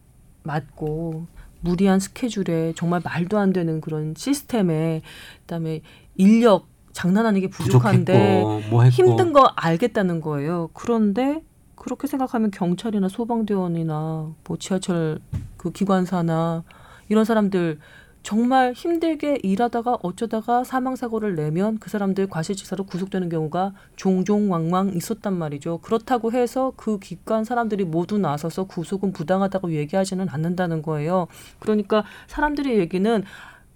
[0.43, 1.27] 맞고
[1.61, 5.01] 무리한 스케줄에 정말 말도 안 되는 그런 시스템에
[5.41, 5.81] 그다음에
[6.15, 10.69] 인력 장난 아니게 부족한데 부족했고 뭐 힘든 거 알겠다는 거예요.
[10.73, 11.41] 그런데
[11.75, 15.19] 그렇게 생각하면 경찰이나 소방대원이나 뭐 지하철
[15.57, 16.63] 그 기관사나
[17.09, 17.79] 이런 사람들
[18.23, 25.37] 정말 힘들게 일하다가 어쩌다가 사망 사고를 내면 그 사람들 과실치사로 구속되는 경우가 종종 왕왕 있었단
[25.37, 25.79] 말이죠.
[25.79, 31.27] 그렇다고 해서 그 기관 사람들이 모두 나서서 구속은 부당하다고 얘기하지는 않는다는 거예요.
[31.59, 33.23] 그러니까 사람들의 얘기는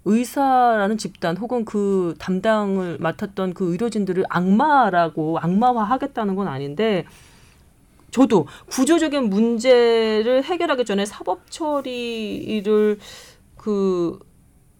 [0.06, 7.04] 의사라는 집단 혹은 그 담당을 맡았던 그 의료진들을 악마라고 악마화 하겠다는 건 아닌데
[8.10, 12.98] 저도 구조적인 문제를 해결하기 전에 사법 처리를
[13.58, 14.18] 그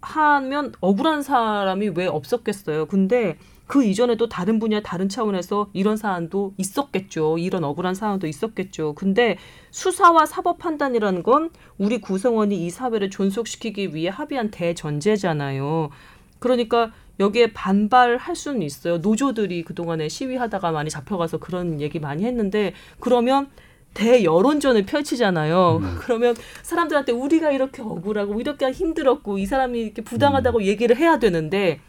[0.00, 2.86] 하면 억울한 사람이 왜 없었겠어요.
[2.86, 3.36] 근데
[3.66, 7.36] 그 이전에도 다른 분야 다른 차원에서 이런 사안도 있었겠죠.
[7.38, 8.94] 이런 억울한 사안도 있었겠죠.
[8.94, 9.36] 근데
[9.70, 15.90] 수사와 사법 판단이라는 건 우리 구성원이 이 사회를 존속시키기 위해 합의한 대전제잖아요.
[16.38, 18.98] 그러니까 여기에 반발할 수는 있어요.
[18.98, 23.48] 노조들이 그동안에 시위하다가 많이 잡혀가서 그런 얘기 많이 했는데 그러면
[23.94, 25.80] 대여론전을 펼치잖아요.
[26.00, 31.80] 그러면 사람들한테 우리가 이렇게 억울하고 이렇게 힘들었고 이 사람이 이렇게 부당하다고 얘기를 해야 되는데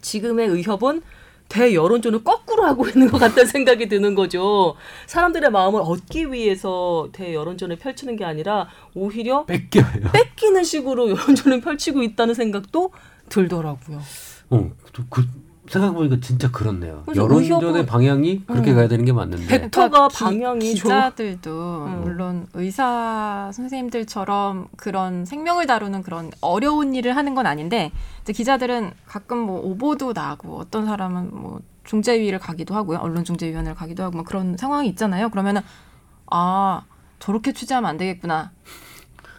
[0.00, 1.02] 지금의 의협은
[1.48, 4.74] 대여론전을 거꾸로 하고 있는 것 같다는 생각이 드는 거죠.
[5.06, 10.12] 사람들의 마음을 얻기 위해서 대여론전을 펼치는 게 아니라 오히려 뺏겨요.
[10.12, 12.92] 뺏기는 식으로 여론전을 펼치고 있다는 생각도
[13.28, 14.00] 들더라고요.
[14.50, 15.26] 어, 또 그,
[15.70, 17.04] 생각해보니까 진짜 그렇네요.
[17.14, 18.76] 여론전의 방향이 그렇게 음.
[18.76, 19.46] 가야 되는 게 맞는데.
[19.46, 20.74] 벡터가 기- 방향이.
[20.74, 22.00] 기자들도 음.
[22.02, 27.92] 물론 의사 선생님들처럼 그런 생명을 다루는 그런 어려운 일을 하는 건 아닌데
[28.22, 34.16] 이제 기자들은 가끔 뭐 오보도 나고 어떤 사람은 뭐 중재위를 가기도 하고요 언론중재위원회를 가기도 하고
[34.16, 35.62] 뭐 그런 상황이 있잖아요 그러면은
[36.30, 36.82] 아
[37.18, 38.50] 저렇게 취재하면 안 되겠구나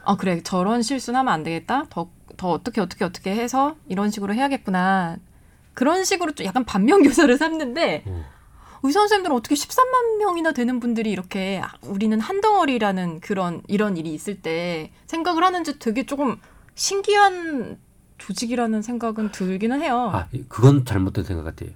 [0.03, 5.17] 아 그래 저런 실수는 하면 안 되겠다 더더 어떻게 어떻게 어떻게 해서 이런 식으로 해야겠구나
[5.79, 8.25] 그런 식으로 좀 약간 반면 교사를 삼는데 음.
[8.83, 14.13] 의사 선생님들은 어떻게 13만 명이나 되는 분들이 이렇게 아, 우리는 한 덩어리라는 그런 이런 일이
[14.13, 16.35] 있을 때 생각을 하는지 되게 조금
[16.75, 17.77] 신기한
[18.17, 20.11] 조직이라는 생각은 들기는 해요.
[20.13, 21.69] 아, 그건 잘못된 생각 같아요.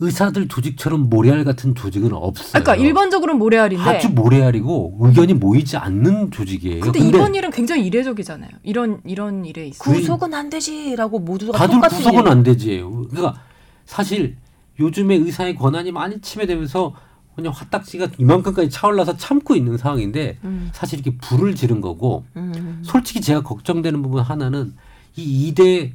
[0.00, 2.62] 의사들 조직처럼 모래알 같은 조직은 없어요.
[2.62, 6.80] 그러니까 일반적으로는 모래알인데 아주 모래알이고 의견이 모이지 않는 조직이에요.
[6.80, 8.50] 근데 이번 일은 굉장히 이례적이잖아요.
[8.62, 9.82] 이런 이런 일에 있어.
[9.82, 12.28] 그- 구속은 안 되지라고 모두가 다들 똑같은 구속은 얘기.
[12.30, 12.84] 안 되지.
[13.10, 13.40] 그러니까
[13.86, 14.36] 사실
[14.78, 16.94] 요즘에 의사의 권한이 많이 침해되면서
[17.34, 23.20] 그냥 화딱지가 이만큼까지 차올라서 참고 있는 상황인데 음, 사실 이렇게 불을 지른 거고 음, 솔직히
[23.20, 24.74] 제가 걱정되는 부분 하나는
[25.16, 25.92] 이 이대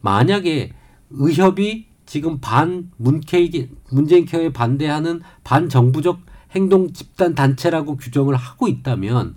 [0.00, 0.72] 만약에
[1.10, 6.20] 의협이 지금 반 문케이 문재인 케어에 반대하는 반정부적
[6.52, 9.34] 행동 집단 단체라고 규정을 하고 있다면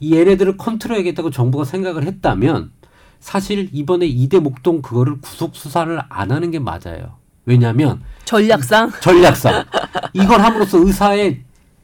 [0.00, 2.72] 이 얘네들을 컨트롤해야겠다고 정부가 생각을 했다면
[3.20, 7.16] 사실 이번에 이대 목동 그거를 구속 수사를 안 하는 게 맞아요.
[7.46, 9.64] 왜냐하면 전략상 전략상
[10.12, 11.42] 이걸 함으로써 의사의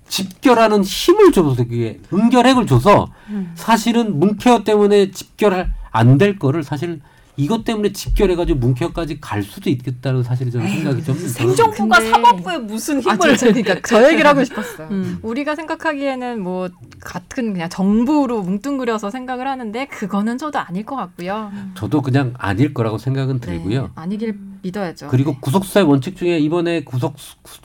[0.08, 3.52] 집결하는 힘을 줘서 그게 응결핵을 줘서 음.
[3.54, 7.00] 사실은 문케어 때문에 집결 안될 거를 사실
[7.37, 11.49] 이것 때문에 집결해가지고 문케어까지 갈 수도 있겠다는 사실이 저는 생각이 좀 들어요.
[11.49, 14.89] 행정부가 근데- 사법부에 무슨 아, 힘을 저, 그러니까 저 얘기를 하고 싶었어요.
[14.91, 15.18] 음.
[15.22, 16.68] 우리가 생각하기에는 뭐
[17.01, 21.51] 같은 그냥 정부로 뭉뚱그려서 생각을 하는데 그거는 저도 아닐 것 같고요.
[21.74, 23.83] 저도 그냥 아닐 거라고 생각은 들고요.
[23.83, 25.09] 네, 아니길 믿어야죠.
[25.09, 27.14] 그리고 구속수사의 원칙 중에 이번에 구속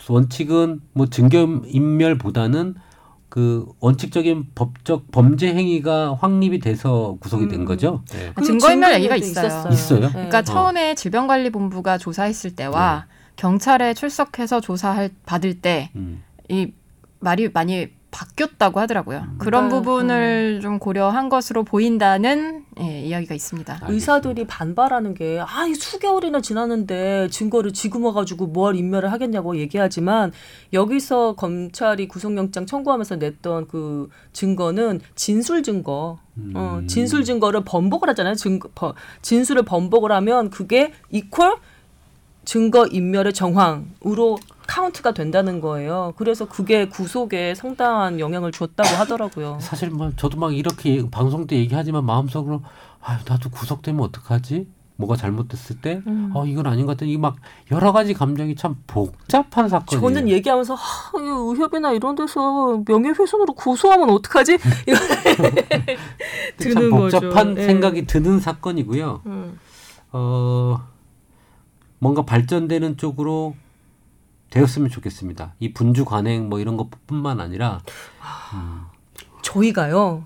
[0.07, 2.76] 원칙은 뭐 증거 인멸보다는
[3.36, 7.65] 그 원칙적인 법적 범죄 행위가 확립이 돼서 구속이 된 음.
[7.65, 8.01] 거죠.
[8.13, 8.31] 네.
[8.33, 9.67] 아, 증거인멸 얘기가 있어요.
[9.73, 9.99] 있어요?
[9.99, 10.09] 네.
[10.09, 10.41] 그러니까 어.
[10.41, 16.23] 처음에 질병관리본부가 조사했을 때와 경찰에 출석해서 조사할 받을 때이 음.
[17.19, 19.26] 말이 많이 바뀌었다고 하더라고요.
[19.38, 23.82] 그런 그러니까, 부분을 좀 고려한 것으로 보인다는 예, 이야기가 있습니다.
[23.89, 30.32] 의사들이 반발하는 게, 아, 이 수개월이나 지났는데 증거를 지금 와가지고 뭘 인멸을 하겠냐고 얘기하지만,
[30.72, 36.20] 여기서 검찰이 구속영장 청구하면서 냈던 그 증거는 진술 증거,
[36.53, 36.88] 어, 음.
[36.88, 38.36] 진술 증거를 번복을 하잖아요.
[38.36, 41.57] 증거, 버, 진술을 번복을 하면 그게 이퀄
[42.45, 44.37] 증거 인멸의 정황으로
[44.67, 46.13] 카운트가 된다는 거예요.
[46.17, 49.59] 그래서 그게 구속에 상당한 영향을 줬다고 하더라고요.
[49.61, 52.61] 사실 뭐 저도 막 이렇게 방송 때 얘기하지만 마음속으로
[53.01, 54.67] 아 나도 구속되면 어떡하지?
[54.97, 56.31] 뭐가 잘못됐을 때, 음.
[56.33, 57.35] 어 이건 아닌 것 같은 이막
[57.71, 60.01] 여러 가지 감정이 참 복잡한 사건이에요.
[60.01, 64.53] 저는 얘기하면서 하, 이 의협이나 이런 데서 명예훼손으로 고소하면 어떡하지?
[64.87, 64.97] 이거
[66.57, 67.19] 참 드는 거죠.
[67.19, 67.63] 복잡한 예.
[67.63, 69.21] 생각이 드는 사건이고요.
[69.25, 69.59] 음.
[70.13, 70.79] 어
[71.99, 73.55] 뭔가 발전되는 쪽으로
[74.49, 75.53] 되었으면 좋겠습니다.
[75.59, 77.81] 이 분주 관행 뭐 이런 것뿐만 아니라
[79.41, 80.25] 저희가요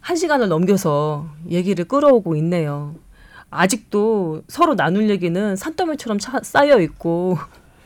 [0.00, 2.94] 한 시간을 넘겨서 얘기를 끌어오고 있네요.
[3.50, 7.36] 아직도 서로 나눌 얘기는 산더미처럼 차- 쌓여 있고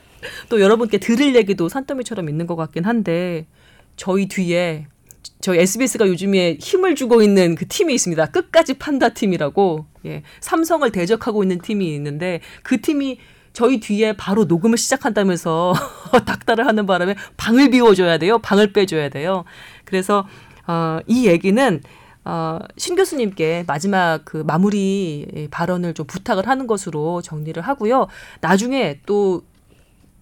[0.49, 3.45] 또 여러분께 들을 얘기도 산더미처럼 있는 것 같긴 한데
[3.97, 4.87] 저희 뒤에
[5.39, 8.27] 저희 SBS가 요즘에 힘을 주고 있는 그 팀이 있습니다.
[8.27, 13.19] 끝까지 판다 팀이라고 예, 삼성을 대적하고 있는 팀이 있는데 그 팀이
[13.53, 15.73] 저희 뒤에 바로 녹음을 시작한다면서
[16.25, 18.37] 닥달을 하는 바람에 방을 비워줘야 돼요.
[18.39, 19.45] 방을 빼줘야 돼요.
[19.85, 20.27] 그래서
[20.67, 21.81] 어, 이 얘기는
[22.23, 28.07] 어, 신 교수님께 마지막 그 마무리 발언을 좀 부탁을 하는 것으로 정리를 하고요.
[28.41, 29.43] 나중에 또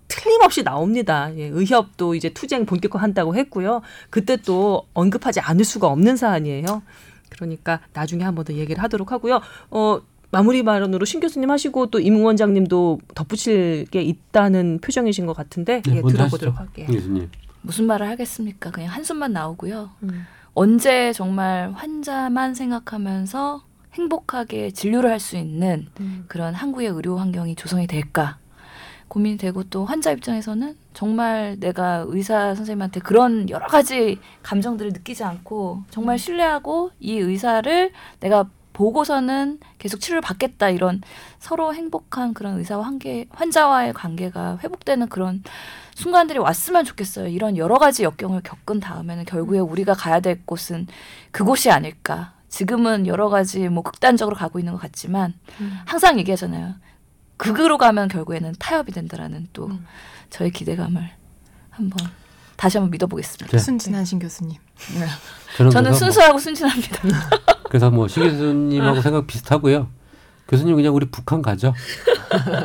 [0.08, 1.30] 틀림없이 나옵니다.
[1.38, 3.82] 예, 의협도 이제 투쟁 본격화한다고 했고요.
[4.10, 6.84] 그때 또 언급하지 않을 수가 없는 사안이에요.
[7.30, 9.42] 그러니까 나중에 한 번 더 얘기를 하도록 하고요.
[9.72, 10.00] 어,
[10.32, 16.02] 마무리 발언으로 신 교수님 하시고 또임 원장님도 덧붙일 게 있다는 표정이신 것 같은데 네, 예,
[16.02, 16.52] 들어보도록 하시죠.
[16.54, 16.88] 할게요.
[16.88, 17.30] 교수님.
[17.62, 18.70] 무슨 말을 하겠습니까?
[18.72, 19.90] 그냥 한숨만 나오고요.
[20.04, 20.26] 음.
[20.54, 23.64] 언제 정말 환자만 생각하면서
[23.96, 26.26] 행복하게 진료를 할 수 있는 음.
[26.28, 28.38] 그런 한국의 의료 환경이 조성이 될까
[29.16, 35.84] 고민이 되고 또 환자 입장에서는 정말 내가 의사 선생님한테 그런 여러 가지 감정들을 느끼지 않고
[35.90, 41.02] 정말 신뢰하고 이 의사를 내가 보고서는 계속 치료를 받겠다 이런
[41.40, 45.44] 서로 행복한 그런 의사와 관계 환자와의 관계가 회복되는 그런
[45.94, 47.30] 순간들이 왔으면 좋겠어요.
[47.30, 50.88] 이런 여러 가지 역경을 겪은 다음에는 결국에 우리가 가야 될 곳은
[51.32, 52.34] 그곳이 아닐까.
[52.50, 55.80] 지금은 여러 가지 뭐 극단적으로 가고 있는 것 같지만 음.
[55.86, 56.74] 항상 얘기하잖아요.
[57.38, 59.86] 극으로 가면 결국에는 타협이 된다라는 또 음.
[60.30, 61.10] 저의 기대감을
[61.70, 62.08] 한번
[62.56, 63.52] 다시 한번 믿어보겠습니다.
[63.52, 63.58] 네.
[63.58, 64.58] 순진한 신 교수님.
[65.58, 67.02] 저는, 저는 그래서 뭐- 순수하고 순진합니다.
[67.70, 69.88] 그래서 뭐시 교수님하고 생각 비슷하고요.
[70.48, 71.74] 교수님 그냥 우리 북한 가죠.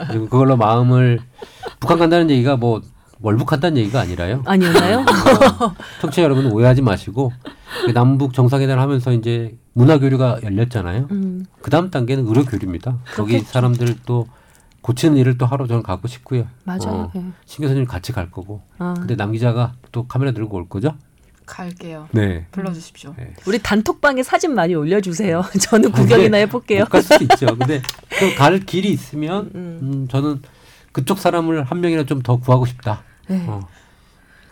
[0.08, 1.18] 그리고 그걸로 마음을
[1.80, 2.82] 북한 간다는 얘기가 뭐
[3.22, 4.42] 월북한다는 얘기가 아니라요.
[4.47, 5.01] 아니었나요?
[5.01, 7.32] 어, 청취자 여러분 오해하지 마시고
[7.86, 11.09] 그 남북 정상회담을 하면서 이제 문화 교류가 열렸잖아요.
[11.10, 11.44] 음.
[11.62, 12.98] 그 다음 단계는 의료 교류입니다.
[13.14, 13.40] 거기.
[13.40, 14.26] 사람들 또
[14.82, 16.47] 고치는 일을 또 하러 저는 가고 싶고요.
[16.65, 16.81] 맞아요.
[16.86, 17.23] 어, 예.
[17.44, 18.62] 신 교수님 같이 갈 거고.
[18.78, 18.94] 아.
[18.97, 20.94] 근데 남 기자가 또 카메라 들고 올 거죠?
[21.47, 22.09] 갈게요.
[22.12, 22.47] 네.
[22.52, 23.15] 불러주십시오.
[23.19, 23.35] 네.
[23.47, 25.43] 우리 단톡방에 사진 많이 올려주세요.
[25.61, 26.81] 저는 아, 구경이나 해볼게요.
[26.85, 27.47] 못갈 수도 있죠.
[27.59, 27.82] 근데
[28.19, 29.78] 그갈 길이 있으면 음.
[29.82, 30.40] 음, 저는
[30.93, 33.02] 그쪽 사람을 한 명이나 좀 더 구하고 싶다.
[33.28, 33.44] 네.
[33.48, 33.61] 어,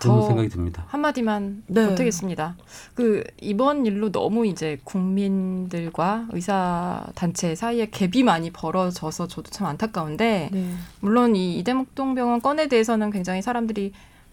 [0.00, 0.84] 더 생각이 듭니다.
[0.88, 1.88] 한마디만 네.
[1.88, 2.56] 보태겠습니다.
[2.94, 10.50] 그 이번 일로 너무 이제 국민들과 의사 단체 사이에 갭이 많이 벌어져서 저도 참 안타까운데
[10.52, 10.74] 네.
[11.00, 13.92] 물론 이 이대목동 병원 건에 대해서는 굉장히 사람들이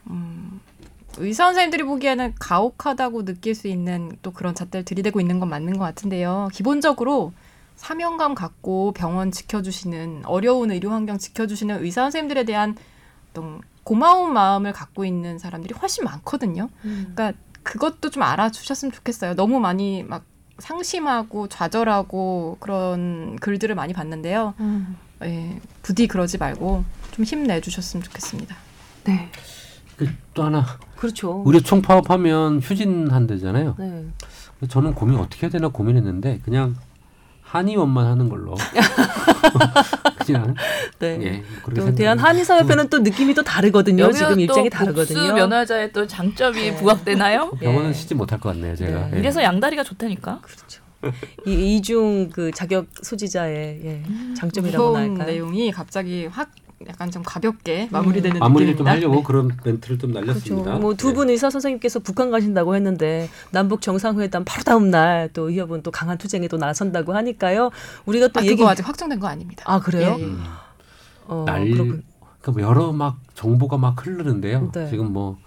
[0.10, 0.60] 음,
[1.18, 5.80] 의사 선생님들이 보기에는 가혹하다고 느낄 수 있는 또 그런 잣대를 들이대고 있는 건 맞는 것
[5.80, 6.50] 같은데요.
[6.54, 7.34] 기본적으로
[7.76, 12.76] 사명감 갖고 병원 지켜주시는 어려운 의료 환경 지켜주시는 의사 선생님들에 대한
[13.32, 16.68] 어떤 고마운 마음을 갖고 있는 사람들이 훨씬 많거든요.
[16.84, 17.14] 음.
[17.16, 19.36] 그러니까 그것도 좀 알아주셨으면 좋겠어요.
[19.36, 20.26] 너무 많이 막
[20.60, 24.54] 상심하고 좌절하고 그런 글들을 많이 봤는데요.
[24.60, 24.98] 음.
[25.24, 28.56] 예, 부디 그러지 말고 좀 힘내주셨으면 좋겠습니다.
[29.06, 29.32] 네.
[29.96, 30.64] 그 또 하나
[30.98, 31.42] 그렇죠.
[31.46, 33.76] 의료 총파업하면 휴진한대잖아요.
[33.80, 34.06] 네.
[34.68, 36.76] 저는 고민 어떻게 해야 되나 고민했는데 그냥
[37.46, 38.56] 한의원만 하는 걸로
[40.26, 40.56] 그냥
[41.00, 41.20] 네.
[41.22, 44.12] 예 그렇게 또 대한 한의사협회는 또 느낌이 또 다르거든요.
[44.12, 45.34] 지금 또 입장이 다르거든요.
[45.34, 47.52] 면허자의 또 장점이 부각되나요?
[47.62, 47.94] 병원은 예.
[47.94, 49.08] 쉬지 못할 것 같네요 제가.
[49.08, 49.12] 네.
[49.16, 49.20] 예.
[49.20, 50.40] 이래서 양다리가 좋다니까.
[50.42, 50.84] 그렇죠.
[51.46, 54.04] 이 이중 그 자격 소지자의 예,
[54.36, 55.28] 장점이라고 무서운 할까요?
[55.28, 56.50] 내용이 갑자기 확
[56.88, 58.86] 약간 좀 가볍게 마무리되는 마무리를 좀.
[58.88, 59.24] 하려고 네.
[59.26, 60.64] 그런 멘트를 좀 날렸습니다.
[60.64, 60.80] 그렇죠.
[60.82, 66.18] 뭐두 분 의사 선생님께서 북한 가신다고 했는데 남북 정상회담 바로 다음 날또 의협은 또 강한
[66.18, 67.72] 투쟁에 또 나선다고 하니까요.
[68.06, 69.64] 우리가 또 아, 얘기 그거 아직 확정된 거 아닙니다.
[69.66, 70.16] 아 그래요?
[70.20, 70.26] 예, 예.
[70.26, 70.44] 음.
[71.28, 72.04] 어, 날 그렇군.
[72.42, 74.72] 그러니까 뭐 여러 막 정보가 막 흐르는데요.
[74.74, 74.90] 네.
[74.90, 75.38] 지금 뭐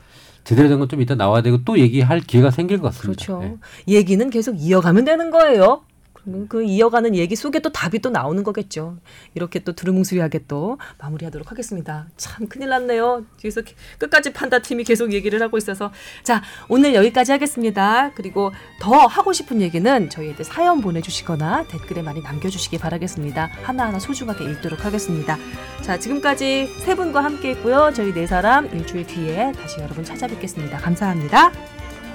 [0.45, 3.27] 제대로 된 건 좀 이따 나와야 되고 또 얘기할 기회가 생길 것 같습니다.
[3.27, 3.59] 그렇죠.
[3.87, 3.95] 예.
[3.95, 5.83] 얘기는 계속 이어가면 되는 거예요.
[6.29, 8.99] 그러면 그 이어가는 얘기 속에 또 답이 또 나오는 거겠죠.
[9.35, 12.07] 이렇게 또 두루뭉술하게 또 마무리하도록 하겠습니다.
[12.19, 13.25] 참 큰일 났네요.
[13.39, 15.91] 뒤에서 기- 끝까지 판다 팀이 계속 얘기를 하고 있어서
[16.23, 18.11] 자 오늘 여기까지 하겠습니다.
[18.15, 23.49] 그리고 더 하고 싶은 얘기는 저희한테 사연 보내주시거나 댓글에 많이 남겨주시기 바라겠습니다.
[23.63, 25.39] 하나하나 소중하게 읽도록 하겠습니다.
[25.83, 27.93] 자 지금까지 세 분과 함께했고요.
[27.95, 30.77] 저희 네 사람 일주일 뒤에 다시 여러분 찾아뵙겠습니다.
[30.79, 31.53] 감사합니다.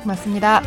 [0.04, 0.62] 고맙습니다.